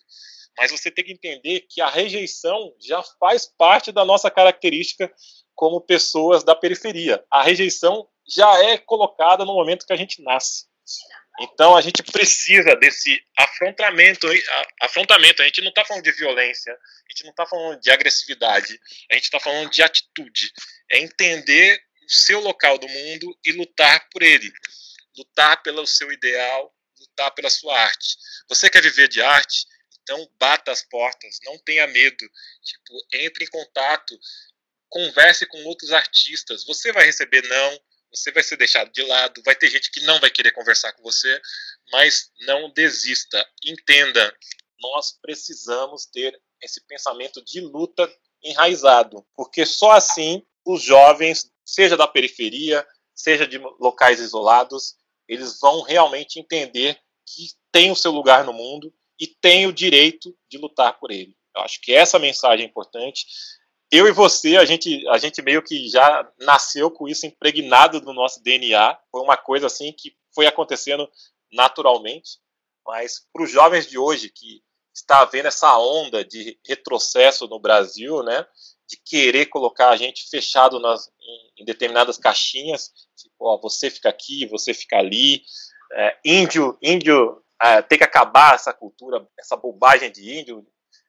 [0.57, 5.11] Mas você tem que entender que a rejeição já faz parte da nossa característica
[5.57, 7.21] como pessoas da periferia.
[7.31, 10.65] A rejeição já é colocada no momento que a gente nasce.
[11.39, 14.27] Então a gente precisa desse afrontamento,
[14.81, 15.41] afrontamento.
[15.41, 18.79] A gente não está falando de violência, a gente não está falando de agressividade,
[19.11, 20.51] a gente está falando de atitude.
[20.91, 24.51] É entender o seu local do mundo e lutar por ele,
[25.17, 28.15] lutar pelo seu ideal, lutar pela sua arte.
[28.47, 29.65] Você quer viver de arte?
[30.03, 32.29] Então bata as portas, não tenha medo.
[32.63, 34.17] Tipo, entre em contato,
[34.89, 36.63] converse com outros artistas.
[36.65, 37.79] Você vai receber não,
[38.11, 41.03] você vai ser deixado de lado, vai ter gente que não vai querer conversar com
[41.03, 41.41] você,
[41.91, 43.45] mas não desista.
[43.65, 44.35] Entenda,
[44.79, 48.11] nós precisamos ter esse pensamento de luta
[48.43, 52.85] enraizado, porque só assim os jovens, seja da periferia,
[53.15, 54.95] seja de locais isolados,
[55.27, 60.35] eles vão realmente entender que tem o seu lugar no mundo e tem o direito
[60.49, 61.35] de lutar por ele.
[61.55, 63.25] Eu acho que essa mensagem é importante
[63.91, 68.13] eu e você, a gente, a gente meio que já nasceu com isso impregnado no
[68.13, 68.97] nosso DNA.
[69.11, 71.09] Foi uma coisa assim que foi acontecendo
[71.51, 72.39] naturalmente.
[72.85, 74.61] Mas para os jovens de hoje que
[74.93, 78.45] está vendo essa onda de retrocesso no Brasil, né,
[78.87, 84.09] de querer colocar a gente fechado nas, em, em determinadas caixinhas, tipo, ó, você fica
[84.09, 85.43] aqui, você fica ali,
[85.93, 90.65] é, índio, índio é, tem que acabar essa cultura, essa bobagem de índio,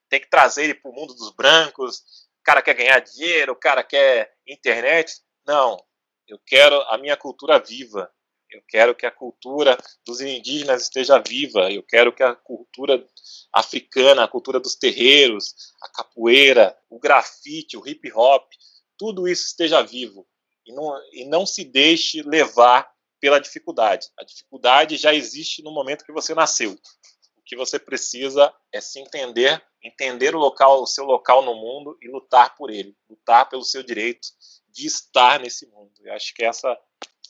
[0.09, 3.85] tem que trazer ele para o mundo dos brancos, cara quer ganhar dinheiro, o cara
[3.85, 5.21] quer internet.
[5.47, 5.79] Não,
[6.27, 8.11] eu quero a minha cultura viva.
[8.51, 9.77] Eu quero que a cultura
[10.07, 11.71] dos indígenas esteja viva.
[11.71, 13.05] Eu quero que a cultura
[13.53, 18.51] africana, a cultura dos terreiros, a capoeira, o grafite, o hip hop,
[18.97, 20.27] tudo isso esteja vivo
[20.67, 22.91] e não, e não se deixe levar
[23.21, 24.09] pela dificuldade.
[24.19, 26.79] A dificuldade já existe no momento que você nasceu.
[27.49, 32.09] Que você precisa é se entender, entender o local, o seu local no mundo e
[32.09, 34.29] lutar por ele, lutar pelo seu direito
[34.71, 35.91] de estar nesse mundo.
[36.05, 36.79] Eu acho que essa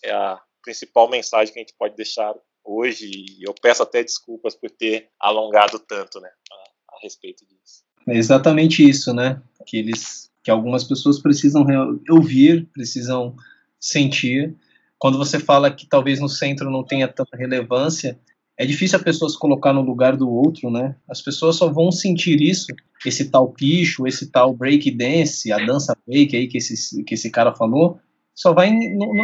[0.02, 4.56] é a principal mensagem que a gente pode deixar hoje e eu peço até desculpas
[4.56, 7.84] por ter alongado tanto, né, a, a respeito disso.
[8.08, 9.40] É exatamente isso, né?
[9.66, 11.64] Que eles, que algumas pessoas precisam
[12.10, 13.36] ouvir, precisam
[13.78, 14.56] sentir.
[14.98, 18.18] Quando você fala que talvez no centro não tenha tanta relevância,
[18.59, 20.96] é difícil a pessoa se colocar no lugar do outro, né?
[21.09, 22.66] As pessoas só vão sentir isso,
[23.06, 27.30] esse tal picho, esse tal break dance, a dança break aí que esse, que esse
[27.30, 28.00] cara falou,
[28.34, 28.76] só vai,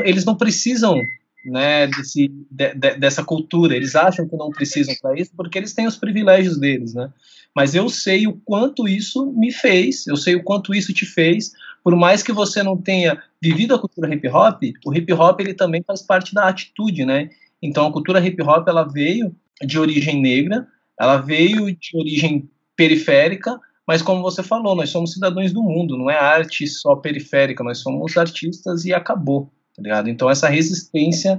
[0.04, 1.00] eles não precisam
[1.44, 3.74] né, desse, de, de, dessa cultura.
[3.76, 7.10] Eles acham que não precisam para isso porque eles têm os privilégios deles, né?
[7.54, 11.52] Mas eu sei o quanto isso me fez, eu sei o quanto isso te fez.
[11.82, 15.54] Por mais que você não tenha vivido a cultura hip hop, o hip hop ele
[15.54, 17.30] também faz parte da atitude, né?
[17.66, 19.34] Então a cultura hip hop ela veio
[19.64, 20.66] de origem negra,
[20.98, 26.10] ela veio de origem periférica, mas como você falou, nós somos cidadãos do mundo, não
[26.10, 30.08] é arte só periférica, nós somos artistas e acabou tá ligado?
[30.08, 31.38] Então essa resistência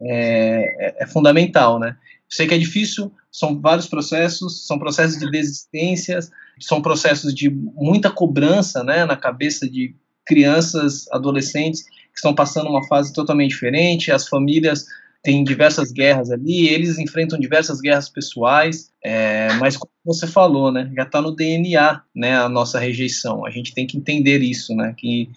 [0.00, 1.96] é, é, é fundamental, né?
[2.28, 8.10] sei que é difícil, são vários processos, são processos de desistências, são processos de muita
[8.10, 9.94] cobrança, né, na cabeça de
[10.24, 14.86] crianças, adolescentes que estão passando uma fase totalmente diferente, as famílias
[15.22, 20.90] têm diversas guerras ali, eles enfrentam diversas guerras pessoais, é, mas como você falou, né,
[20.96, 23.46] já está no DNA, né, a nossa rejeição.
[23.46, 25.30] A gente tem que entender isso, né, que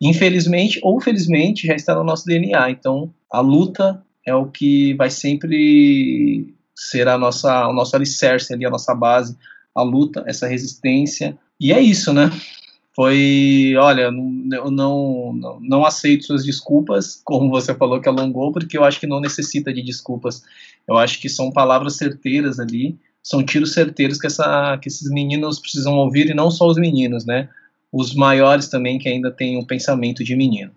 [0.00, 2.70] infelizmente ou felizmente já está no nosso DNA.
[2.70, 8.66] Então, a luta é o que vai sempre ser a nossa, o nosso alicerce ali,
[8.66, 9.36] a nossa base,
[9.74, 11.36] a luta, essa resistência.
[11.60, 12.30] E é isso, né?
[12.96, 18.76] Foi, olha, eu não, não, não aceito suas desculpas, como você falou que alongou, porque
[18.76, 20.42] eu acho que não necessita de desculpas.
[20.88, 25.60] Eu acho que são palavras certeiras ali, são tiros certeiros que, essa, que esses meninos
[25.60, 27.50] precisam ouvir, e não só os meninos, né?
[27.92, 30.70] os maiores também que ainda têm um pensamento de menino.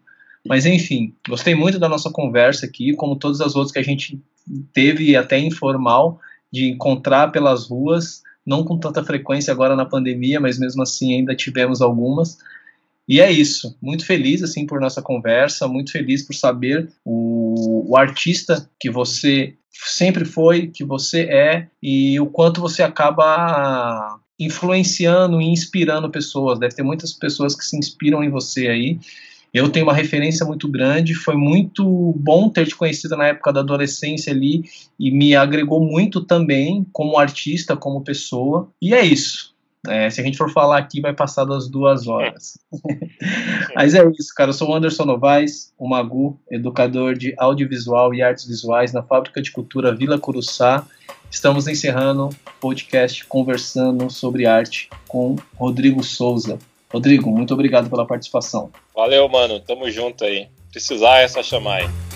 [0.47, 4.22] Mas enfim, gostei muito da nossa conversa aqui, como todas as outras que a gente
[4.74, 6.20] teve até informal
[6.51, 11.36] de encontrar pelas ruas, não com tanta frequência agora na pandemia, mas mesmo assim ainda
[11.36, 12.39] tivemos algumas.
[13.08, 17.95] E é isso, muito feliz assim por nossa conversa, muito feliz por saber o, o
[17.95, 25.45] artista que você sempre foi, que você é e o quanto você acaba influenciando e
[25.45, 26.58] inspirando pessoas.
[26.60, 29.00] Deve ter muitas pessoas que se inspiram em você aí.
[29.54, 33.62] Eu tenho uma referência muito grande, foi muito bom ter te conhecido na época da
[33.62, 34.64] adolescência ali
[35.00, 38.70] e me agregou muito também como artista, como pessoa.
[38.82, 39.56] E é isso.
[39.88, 42.60] É, se a gente for falar aqui, vai passar das duas horas.
[43.76, 44.50] Mas é isso, cara.
[44.50, 49.41] Eu sou o Anderson Novaes, o Magu, educador de audiovisual e artes visuais na Fábrica
[49.41, 50.86] de Cultura Vila Curuçá.
[51.32, 56.58] Estamos encerrando o podcast conversando sobre arte com Rodrigo Souza.
[56.91, 58.71] Rodrigo, muito obrigado pela participação.
[58.95, 59.59] Valeu, mano.
[59.59, 60.47] Tamo junto aí.
[60.71, 62.09] Precisar essa chamar aí.